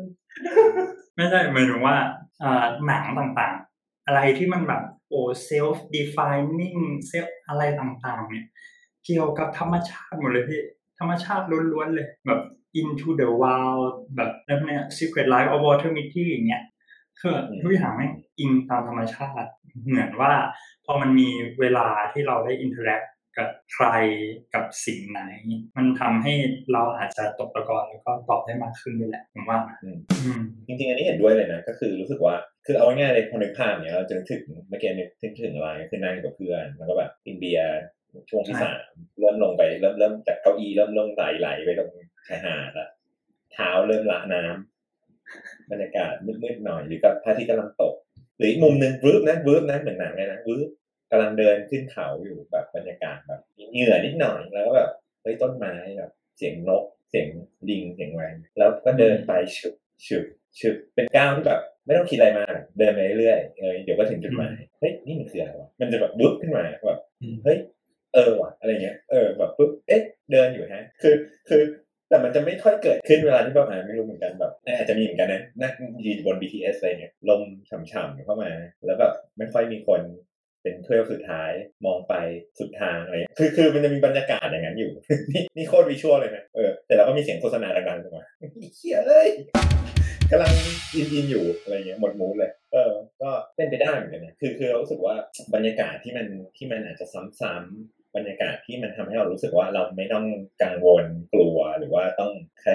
[1.17, 1.97] ไม่ใช่หมายถึงว่า
[2.43, 6.81] อ่าหนังต่างๆ อะไรที่มันแบบโอ้ self defining
[7.11, 8.47] self อะไรต่างๆ เนี่ย
[9.05, 10.63] เกี่ยวกับธรรมชาติหมดเลยพี่
[10.99, 12.41] ธรรมชาติล้วนๆเลย แบบ
[12.81, 16.63] into the wild แบบแล้วเนี่ย secret life of water mitty อย่างเงี้ย
[17.21, 19.49] คือทุกอย่างแม่งอิงตามธรรมชาติ
[19.87, 20.33] เหมือนว่า
[20.85, 21.29] พอมันมี
[21.61, 23.07] เวลาที่เราได้ interact
[23.39, 23.87] กับใคร
[24.55, 25.21] กับสิ่งไหน
[25.77, 26.35] มันทำให้
[26.73, 32.35] เราอาจจะตกตะกอนแล้วก็ตอบได้มากขึ้นด้วยแหละผมว่านะอืมอืมจริงๆอันนี้เห็นด้วยเลยนะก็คือรู้สึกว่า
[32.67, 37.81] คือเอาง่ายๆเลยพอนึกภาพเนี่ยเราจะนึกถึงเมื่อกี้นึกถึงถึงอะไรก็คือนั่งอยู่กับเพื่อนแล้วก็แบบกินเบียร์
[38.31, 38.77] ช่วงที่ใช่สาม
[39.21, 41.91] เริ่มลงไปเริ่มเริ่มจากเก้าอี้เริ่มลงไหลไหลไปตรง
[42.29, 42.89] ชายหาดละ
[43.53, 47.95] เท้าเริ่มละน้ำบรรยากาศมืดๆหน่อยหรือกับพระอาทิตย์กำลังตก
[48.37, 50.69] หรืออีกมุมหนึ่งวืบนะวืบนะเหมือนหนังเลยนะวืบ
[51.11, 54.91] กำลังเดินขึ้นเขาอยู่แบบบรรยากาศแบบมีเหงื่อนิดหน่อยแล้วก็แบบ
[55.23, 57.29] เฮ้ยต้นไม้แบบเสียงนกเสียง
[57.69, 58.25] ลิงเสียงอะไร
[58.59, 59.75] แล้วก็เดินไปฉึบ
[60.07, 60.25] ฉึบ
[60.59, 67.59] ฉึบเป็นก้าวที่แบบไม่ต้องคิดอะไรมากเดินไปเรื่อยๆเออเดี๋ยวก็ถึงจุดหมายเฮ้ยนี่มันคืออะไรวะมันจะแบบบุ๊บขึ้นมาแบบอืมเฮ้ย
[68.15, 71.15] เออว่ะอะไรเงี้ยเออแบบปุ๊บเอ๊ะเดินอยู่ฮะ คือ
[71.49, 71.63] คือ
[72.09, 75.73] แต่มันจะไม่ค่อยเกิดขึ้นเวลาที่แบบอ่าไม่รู้เหมือนกันแบบอาจจะมีเหมือนกันนะนั่ง
[76.07, 78.51] ยืนบน BTS อะไรเงี้ยลมฉ่ำๆเข้ามา
[78.85, 80.01] แล้วแบบไม่ค่อยมีคน
[80.63, 81.51] เป็นเที่ยวสุดท้าย
[81.87, 82.15] มองไป
[82.59, 84.91] สุดทางอะไรคือคือมันจะมีบรรยากาศอย่างนั้นอยู่
[85.33, 88.25] นี่นี่โคตรวิชวลเลยนะเออแต่เราก็มีเสียงโฆษณาดังๆขึ้นมา
[88.77, 89.31] เฮียเอ้ย
[90.31, 90.53] กำลัง
[90.95, 92.93] อินอินอยู่อะไรเงี้ยหมดมูดเลย เออ
[93.23, 95.15] ก็เป็นไปได้เหมือนกันนะคือคือเรารู้สึกว่า
[95.55, 97.07] บรรยากาศที่มันที่มันอาจจะ
[97.41, 100.25] ซ้ำๆ บรรยากาศที่มันทำให้เรารู้สึกว่าเราไม่ต้อง
[100.63, 102.33] กังวลกลัวหรือว่าต้อง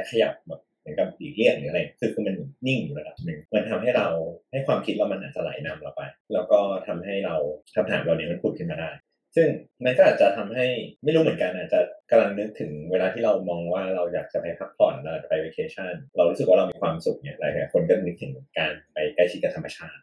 [0.09, 2.35] ขยับแบบเหมือนกับหลีกเลี่ยงหรืออะไรคือคือมัน
[2.67, 4.07] นิ่งอยู่ระดับหนึ่งมันทำให้เรา
[4.51, 6.01] ให้ความคิดเรามันอาจจะไหลนำเราไป
[6.33, 7.35] แล้วก็ทำให้เรา
[7.75, 8.91] คำถามเราเนี้ยมันผุดขึ้นมาได้
[9.35, 9.47] ซึ่ง
[9.85, 10.65] มันก็อาจจะทำให้
[11.03, 11.79] ไม่รู้เหมือนกันอาจจะ
[12.11, 20.01] กำลังนึกถึงเวลาที่เรามองว่าเราอยากจะไปพักผ่อนเราจะไปว a เคชั่นเรารู้สึกว่าเรามีความสุขเนี่ยหลายคนก็นึกถึงการไปใกล้ชิดกับธรรมชาติ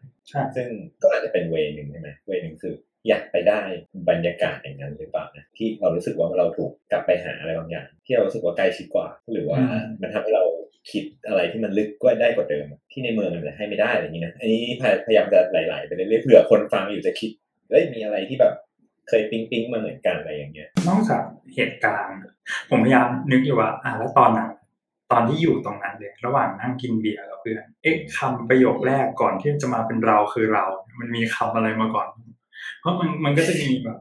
[0.56, 0.68] ซึ่ง
[1.02, 2.74] ก็อาจจะเป็นเวนึงใช่ไหมเวนึงคือ
[3.08, 3.60] อยากไปได้
[4.08, 9.58] บรรยากาศอย่างนั้นหรือเปล่านะที่เรารู้สึกว่าเราถูกกลับไปหาอะไรบางอย่าง ที่เรารู้สึกว่าใกล้ชิดกว่า หรือว่า
[10.02, 10.44] มันทำให้เรา
[10.90, 14.62] คิดอะไรที่มันลึกกว่าได้กว่าเดิม ที่ในเมืองมันจะให้ไม่ได้อะไรอย่างนี้นะอันนี้
[15.06, 17.30] พยายามจะไหลๆไปเรื่อยๆเผื่อคนฟังอยู่จะคิด
[17.70, 18.52] เอ้ยมีอะไรที่แบบ
[19.08, 21.22] เคยปิ๊งปิ๊งๆมาเหมือนกันอะไรอย่างเงี้ยนอกจาก
[21.54, 22.18] เหตุการณ์
[22.70, 24.48] ผมพยายามนึกอยู่ว่าอ่าแล้วตอนนั้น
[25.12, 30.64] ตอนที่อยู่ตรงนั้นเลยระหว่างนั่งกินเบียร์กับเพื่อนเอ๊ะคำประโยคแรกก่อนที่จะมาเป็นเราคือเรา
[30.98, 32.08] มันมีคำอะไรมาก่อน
[32.80, 33.98] เพราะมันมันก็จะมีแบบ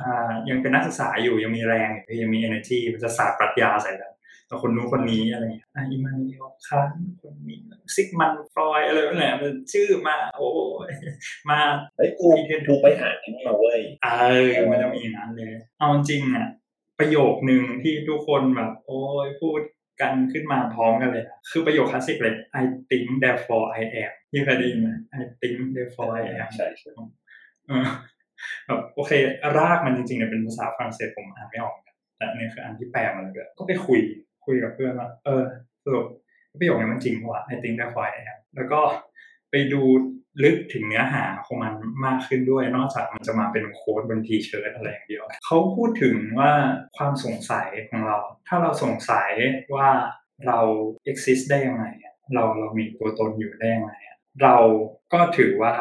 [0.00, 4.12] อ่ายังเป็นนักศึกษาอยู่ยังมีแรงอยู่ยังมี energy มันจะสาดปรัชญาใส่กัน
[4.48, 7.58] แต่คนนู้นคนนี้อะไรอย่างเงี้ยอะอิมมานูเอลคานต์คนนี้
[7.94, 10.48] ซิกมันด์ ฟรอยด์อะไรนั่นแหละมันชื่อมาโอ้
[10.88, 10.90] ย
[11.50, 11.58] มา
[11.96, 12.28] เฮ้ยกู
[12.66, 14.08] กูไปหาที่นี่มาเว้ยเอ
[14.48, 16.46] อมันจะมีอย่างนั้นเลย เอาจริงอะ
[16.98, 19.60] ประโยคหนึ่งที่ทุกคนแบบ โอ้ยพูด
[20.00, 27.08] กันขึ้นมาพร้อมกันเลยอะคือประโยคคลาสสิกเลย I think therefore I am ที่เคยได้ยินไหม I think therefore I am ใช่ใช่เออ
[28.66, 29.12] แบบโอเค
[29.58, 31.76] รากมันจริงๆเนี่ยเป็นภาษาฝรั่งเศสผมอ่านไม่ออก
[32.16, 34.00] แต่อันนี้คืออันที่แปลมาเลยก็ไปคุย
[34.46, 35.42] คุยกับเพื่อนว่าเออ
[35.84, 36.06] สรุป
[36.58, 38.80] ประโยคนี้มันจริงเพราะว่า I think therefore I am แล้วก็
[39.50, 39.82] ไปดู
[40.44, 41.72] ลึกถึงเนื้อหาของมัน
[42.04, 46.50] มากขึ้นด้วย นอกจากมันจะมาเป็นโค้ดบนทีเชิร์ตอะไรอย่างเดียว เขาพูดถึงว่า
[46.96, 49.30] ความสงสัยของเรา ถ้าเราสงสัย
[49.74, 49.88] ว่า
[50.46, 50.58] เรา
[51.10, 51.84] exist ได้ยังไง
[52.34, 53.92] เราเรามีตัวตนอยู่ได้ยังไง
[54.42, 54.56] เรา
[55.12, 55.74] ก็ถือว่า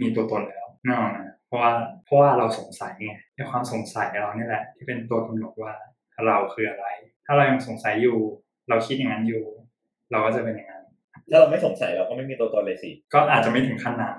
[0.00, 1.72] มีตัวตนแล้วนกอะนะ เพราะว่า
[2.04, 5.74] เพราะว่าเราสงสัยไงในความสงสัยเราเนี่ยแหละ ที่เป็นตัวกำหนดว่า
[6.26, 6.86] เราคืออะไร
[7.26, 8.18] ถ้าเรายังสงสัยอยู่
[8.68, 9.44] เราคิดอย่างนั้นอยู่
[10.10, 10.84] เราก็จะเป็นอย่างนั้น
[11.30, 14.18] ถ้าเราไม่สงสัยเราก็ไม่มีตัวตนเลยสิ ก็อาจจะไม่ถึงขั้นนั้น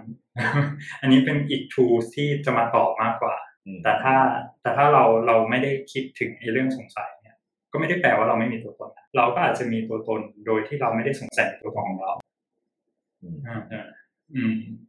[1.01, 3.35] อันนี้เป็นอีก tools ที่จะมาตอบมากกว่า
[3.65, 4.15] อืมแต่ถ้า
[4.61, 7.35] แต่ถ้าเราเราไม่ได้คิดถึงไอ้เรื่องสงสัยเนี่ย
[7.71, 12.13] ก็ไม่ได้แปลว่าเราไม่มีตัวตนนะเราก็อาจจะมีตัวตนโดยที่เราไม่ได้สงสัยในตัวตนของเรา
[13.21, 13.85] อืมอ่าอ่า
[14.35, 14.88] อืมแล้ว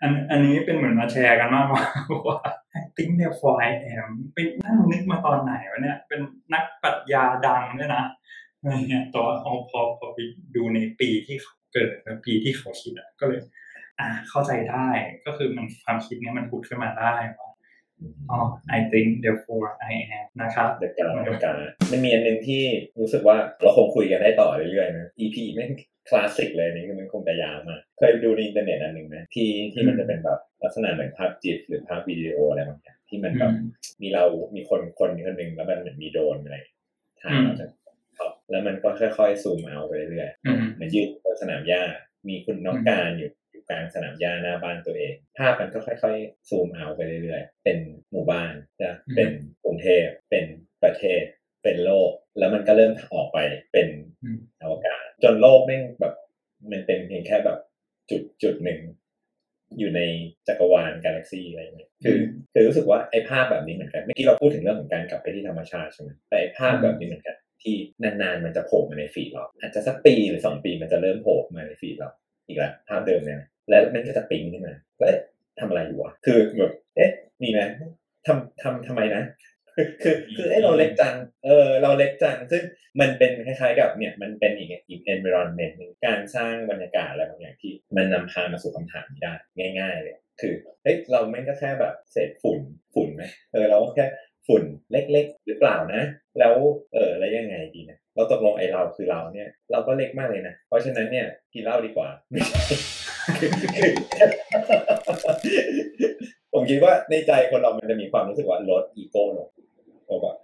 [0.00, 1.82] อันอันนี้เป็นเหมือนมาแชร์กันมากกว่า
[2.28, 2.38] ว่า
[2.76, 6.20] I think therefore I am ไปนั่งนึกมาตอนไหนวะเนี่ย เป็น
[6.52, 8.04] นักปรัชญาดังด้วยนะ
[8.60, 9.52] อะไรเงี้ยแต่ว่าพอ
[9.98, 10.18] พอไป
[10.56, 13.40] ดูในปีที่เขาเกิดและปีที่เขาคิดอะก็เลย
[14.00, 14.88] อ่าเข้าใจได้
[15.26, 17.48] ก็คือมันความคิดเนี้ยมันผุดขึ้นมาได้ว่า
[18.30, 18.38] อ๋อ
[18.76, 21.52] I think therefore I am นะครับเดการ์ตเดการ์ต
[21.90, 22.62] มันมีอันหนึ่งที่
[23.00, 25.70] รู้สึกว่าเราคงคุยกันได้ต่อเรื่อยๆนะ EP แม่ง
[26.08, 33.68] คลาสสิกเลยนี่คือมันคงจะยาวมากเคยดูในอินเทอร์เน็ตอันหนึ่งไหมที่ที่มันจะเป็นแบบลักษณะเหมือนภาพจิตหรือภาพวิดีโออะไรบางอย่างที่มันแบบอืม
[34.02, 34.24] มีเรา
[34.56, 36.58] มีคนคนคนหนึ่งแล้วมันเหมือนมีโดรนอะไร
[37.20, 37.70] ถ่ายอืมมาจาก
[38.18, 41.82] ท็อปแล้วมันก็ค่อยๆซูมเอาไปเรื่อยๆอืมเหมือนยืนบนสนามหญ้า
[42.28, 43.30] มีคุณน้องการอยู่อยู่
[43.68, 47.78] กลางสนามหญ้าหน้าบ้านตัวเอง ภาพมันก็ค่อยๆ ซูมเอาไปเรื่อยๆ เป็น
[48.10, 49.30] หมู่บ้านนะอืมเป็น
[49.64, 50.44] กรุงเทพเป็น
[50.82, 51.22] ประเทศ
[51.62, 53.38] เป็นโลก แล้วมันก็เริ่มออกไป
[53.72, 53.88] เป็น
[54.22, 56.14] อืมอวกาศ จนโลกแม่งแบบ
[56.70, 57.58] มันเป็นเพียงแค่แบบ
[58.10, 58.80] จุดจุดหนึ่ง
[59.78, 60.00] อยู่ใน
[60.48, 62.18] จักรวาลกาแล็กซีอะไรอย่างเงี้ยคือ
[62.52, 72.10] คือรู้สึกว่าไอ้ภาพแบบนี้เหมือนกัน เมื่อกี้เราพูดถึงเรื่องของการกลับไปที่ธรรมชาติใช่ไหมแต่ไอ้ภาพแบบนี้เหมือนกัน ที่นานๆมันจะโผล่มาในฟีดเราอาจจะสักปีหรือสองปีมันจะเริ่มโผล่มาในฟีดเรา
[72.46, 75.20] อีกแล้วภาพเดิมเนี่ยนะ แล้วมันก็จะปิ๊งขึ้นมาว่าเอ๊ะ
[75.60, 77.10] ทำอะไรอยู่วะคือแบบเอ๊ะ
[77.42, 77.60] มีไหม
[78.26, 79.22] ทำทำทำไมนะ
[79.76, 82.62] คือคือคือเอ้เราเล็กจัง เออเราเล็กจัง ซึ่ง
[83.00, 89.34] มันเป็นคล้ายๆกับเนี่ยมันเป็นอีกอีก environment หนึ่งการสร้างบรรยากาศอะไรบางอย่างที่มันนำพามาสู่คำถามนี้ได้
[89.78, 92.58] ง่ายๆเลยคือเฮ้ยเราไม่งก็แค่แบบเศษฝุ่น
[92.94, 94.06] ฝุ่นไหมเออเราก็แค่
[94.46, 94.62] ฝุ่น
[94.92, 96.02] เล็กๆ หรือเปล่านะ
[96.38, 96.54] แล้ว
[96.92, 102.60] เออแล้วยังไงดีนะเราตกลงไอ้เราคือเราเนี่ย เราก็เล็กมากเลยนะ เพราะฉะนั้นเนี่ยกินเหล้าดีกว่าไม่ใช่
[106.52, 109.48] ผมคิดว่าในใจคนเรามันจะมีความรู้สึกว่าลดอีโก้ลง
[110.06, 110.36] แล้วแบบ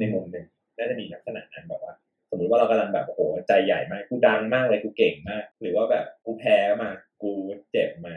[0.00, 0.46] ในมุมหนึ่ง
[0.78, 1.94] น่าจะมีลักษณะนั้นแบบว่า
[2.30, 6.90] สมมติว่าเรากำลังแบบโอ้โหใจใหญ่มากกูดังมากเลยกูเก่งมาก หรือว่าแบบกูแพ้มา
[7.22, 7.30] กู
[7.72, 8.14] เจ็บมา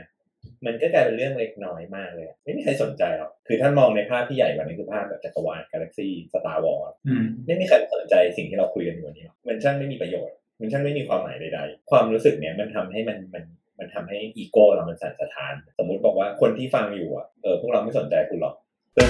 [0.66, 13.43] มันก็กลายเป็นเรื่องเล็กน้อยมากเลยอะไม่มีใครสนใจหรอกคือถ้ามองในภาพที่ใหญ่กว่านี้คือภาพแบบจักรวาลกาแล็กซี่ Star Wars อืมไม่มีใครสนใจสิ่งที่เราคุยกันอยู่วันนี้หรอกมันช่างไม่มีประโยชน์ มันช่างไม่มีความหมายใดๆความรู้สึกเนี้ยมันทำให้มันมัน
[13.80, 18.55] มันทำให้อีโก้เรามันสั่นสะท้าน สมมุติบอกว่าคนที่ฟังอยู่อะเออพวกเราไม่สนใจคุณหรอก
[18.95, 19.07] ซึ่ง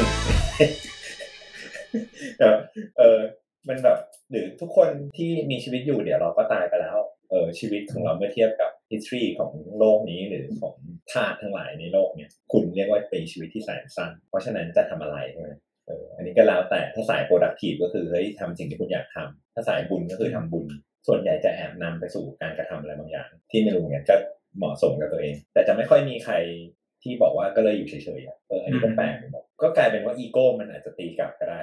[2.39, 2.57] เออ
[2.97, 3.19] เออ
[3.67, 3.97] มันแบบ
[4.31, 6.97] หรือทุกคนที่มีชีวิตอยู่เดี๋ยวเราก็ตายไปแล้ว
[7.29, 10.75] เออชีวิตของเราเมื่อเทียบกับ history ของโลกนี้หรือของ
[11.11, 15.49] ธาตุทั้งหลายในโลกเนี่ย คุณเรียกว่าเป็นชีวิตที่แสนสั้น เพราะฉะนั้นจะทำอะไรใช่ไหม
[15.87, 20.67] เอออันนี้ก็แล้วแต่ถ้าสาย productive ก็คือเฮ้ยทำสิ่งที่คุณอยากทำถ้าสายบุญก็คือทำบุญ
[21.07, 24.15] ส่วนใหญ่จะแอบนำไปสู่การกระทำอะไรบางอย่าง ที่ไม่รู้เหมือนกันก็
[24.57, 26.35] เหมาะสมกับตัวเอง แต่จะไม่ค่อยมีใคร
[27.03, 31.61] ที่บอกว่าก็เลยอยู่เฉยๆอะเอออันนี้ก็แปลกไปหมดก็กลายเป็นว่าอีโก้มันอาจจะตีกลับก็ได้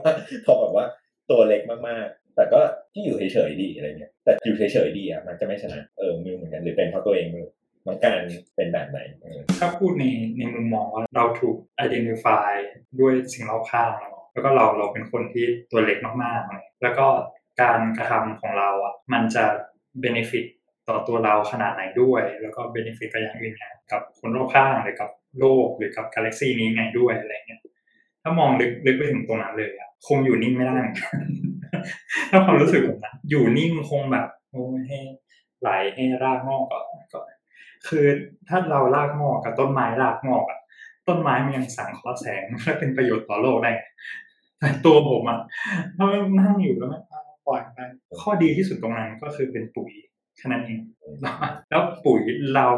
[0.00, 0.12] ว่า
[0.46, 0.86] พอแบบว่า
[1.30, 2.60] ตัวเล็กมากๆ แต่ก็
[2.92, 7.46] ที่อยู่เฉยๆดีอะไรเงี้ยแต่อยู่เฉยๆดีอะมันจะไม่ชนะเออไมือเหมือนกันหรือเป็นเพราะตัวเองไมือ
[7.86, 8.20] น้องการ
[8.56, 10.04] เป็นแบบไหนเออถ้าพูดใน
[10.36, 12.52] ในมุมมองว่าเราถูก identify
[13.00, 17.06] ด้วยสิ่งรอบข้างเราแล้วก็เราเราเป็นคนที่ตัวเล็กมากๆเลยแล้วก็
[17.62, 19.44] การกระทำของเราอะมันจะ
[20.04, 20.46] benefit
[20.88, 27.60] ต่อตัวเราขนาดไหนด้วย แล้วก็ benefit กับอย่างอื่นไงกับคนรอบข้างหรือกับโลกหรือกับกาแล็กซีนี้ไงด้วยอะไรเงี้ย
[28.22, 30.78] ถ้ามองลึกลึกไปถึงตรงนั้นเลยอะคงอยู่นิ่งไม่ได้
[32.30, 34.98] ถ้าความรู้สึกผมนะอยู่นิ่งคงแบบโอ้ให้
[35.60, 37.24] ไหลให้รากงอกก่อนก่อน
[37.88, 38.06] คือ
[38.48, 40.60] ถ้าเรารากงอกกับต้นไม้รากงอกอะ
[41.08, 43.72] ต้นไม้มันยังสังเคราะห์แสงและเป็นประโยชน์ต่อโลกได้
[44.58, 45.40] แต่ตัวผมอะ
[45.96, 46.06] ถ้า
[46.40, 47.02] นั่งอยู่แล้วมัน
[47.46, 47.78] ปล่อยไป
[48.20, 49.92] ข้อดีที่สุดตรงนั้นก็คือเป็นปุ๋ย
[50.36, 50.80] แค่นั้นเอง
[51.70, 52.20] แล้วปุ๋ย
[52.54, 52.68] เรา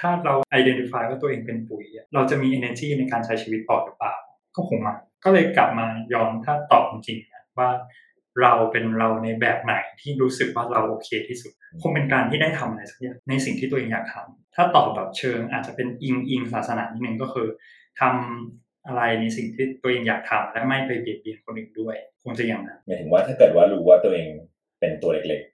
[0.00, 4.14] ถ้าเรา identify ว่าตัวเองเป็นปุ๋ยอะเราจะมี energy ในการใช้ชีวิตต่อหรือเปล่า
[4.56, 7.70] ก็คงไมา ก็เลยกลับมายอมถ้าตอบจริงๆนะว่า
[8.42, 17.48] เราเป็นเราในแบบไหนที่รู้สึกว่าเราโอเคที่สุด คงเป็นการที่ได้ทำอะไรสักอย่างในสิ่งที่ตัวเองอยากทำถ้าตอบแบบเชิงอาจจะเป็นอิงอิงศาสนานิดนึงก็คือ
[18.00, 24.28] ทำอะไรในสิ่งที่ตัวเองอยากทำและไม่ไปเบียดเบียนคนอื่นด้วย คงจะอย่างนั้นหมายถึงว่าถ้าเกิดว่ารู้ว่าตัวเอง
[24.80, 25.53] เป็นตัวเล็กๆเนี่ย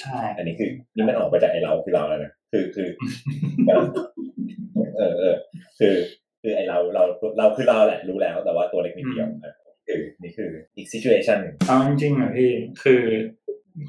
[0.00, 2.88] ใช่ อันนี้คือนี่มันออกมาจากไอเราคือเราแล้วนะคือคือ
[4.96, 5.36] เออเออ
[5.78, 5.94] คือ
[6.42, 7.02] คือไอเราเรา
[7.38, 9.54] เราคือเราแหละ รู้แล้วแต่ว่าตัวเล็กนิดเดียวอะ
[9.86, 12.50] คือนี่คืออีกซิจูเอชันหนึ่งเอาจริงๆอะพี่
[12.82, 13.02] คือ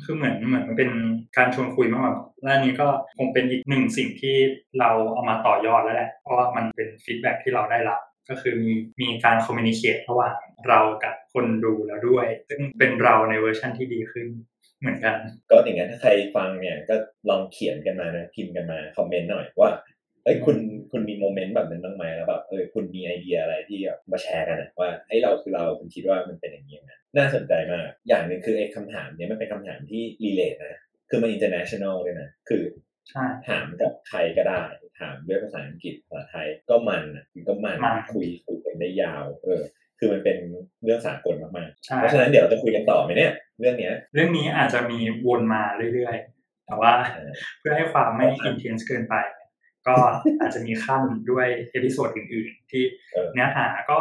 [0.03, 0.91] คือเหมือนเหมือนมันเป็น
[1.37, 4.35] การชวนคุยมากกว่าและอันนี้ก็คงเป็นอีกหนึ่งสิ่งที่
[4.79, 7.99] เราเอามาต่อยอดแล้วแหละ เพราะว่ามันเป็นฟีดแบ็ที่เราได้รับ
[8.29, 8.71] ก็คือมี
[9.01, 10.35] มีการคอมมิ n นิเค e ระหว่าง
[10.67, 14.27] เรากับคนดูแล้วด้วย ซึ่งเป็นเราในเวอร์ชันที่ดีขึ้น
[14.81, 15.17] เหมือนกัน
[15.49, 16.95] ก็อย่างนั้นถ้าใครฟังเนี่ยก็
[17.29, 19.71] ลองเขียนกันมานะพิมพ์กันมาคอมเมนต์หน่อยว่า
[20.23, 20.57] เอ้ยคุณ
[20.91, 32.63] คุณมี moment แบบนั้นบ้างไหมแล้วแบบเออคุณมีไอเดียอะไรที่แบบมาแชร์กันนะว่าไอ้เราคือเราคุณคิดว่ามันเป็นอย่างนี้นะน่าสนใจมาก อย่างหนึ่งคือไอ้คำถามเนี้ยมันเป็นคำถามที่ relate นะคือมัน international ด้วยนะคือ
[33.09, 34.63] ใช่ถามกับใครก็ได้
[34.99, 39.61] ถามด้วยภาษาอังกฤษภาษาไทยก็มันอะก็มันมันคุยคุยกันได้ยาว เออ
[39.99, 40.37] คือมันเป็น
[40.83, 47.29] เรื่องสากลมากๆใช่เพราะฉะนั้นเดี๋ยวเราจะคุยกันต่อไหมเนี่ย เรื่องเนี้ย เรื่องนี้อาจจะมีวนมาเรื่อยๆ แต่ว่าเออ
[47.59, 49.15] เพื่อให้ความไม่ intense เกินไป
[49.87, 49.95] ก็
[50.41, 52.83] อาจจะมีคั่นด้วย episode อื่นๆ ที่
[53.13, 53.99] เออเนื้อหาก็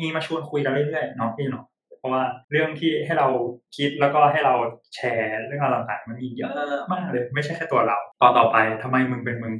[0.00, 1.64] มีมาชวนคุยกันเรื่อยๆเนาะพี่เนาะ
[1.98, 3.28] เพราะว่าเรื่องที่ให้เรา
[3.76, 4.54] คิดแล้วก็ให้เรา
[4.94, 6.52] แชร์เรื่องราวต่างๆมันมีเยอะ
[6.92, 9.54] มากเลย ไม่ใช่แค่ตัวเราตอนต่อไปทำไมมึงเป็นมึง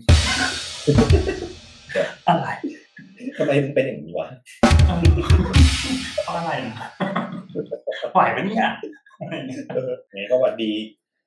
[2.28, 2.46] อะไร
[3.38, 4.28] ทำไมมันเป็นอย่างนี้วะ
[6.24, 6.74] เพราะอะไรนะ
[8.12, 8.68] ไหวปะเนี่ย
[9.20, 10.72] อะไรเนี่ยเอองั้นก็หวัดดี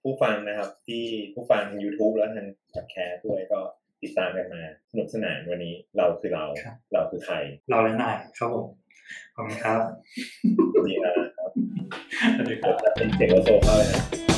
[0.04, 3.60] ผู้ฟังนะครับ ที่ผู้ฟัง YouTube แล้วทางพอดแคสต์ด้วยก็
[4.04, 6.45] ติดตามกันมาสนุกสนานวันนี้เราคือเรา
[6.93, 7.36] เราคือใคร
[7.70, 8.68] เราและนายครับผม
[9.36, 9.82] ขอบคุณครับ
[10.86, 11.50] ดีนะครับ
[12.36, 14.37] สวัสดีคเดี๋รัยวบจะเป็นเสียงโลโซเข้าเลยนะ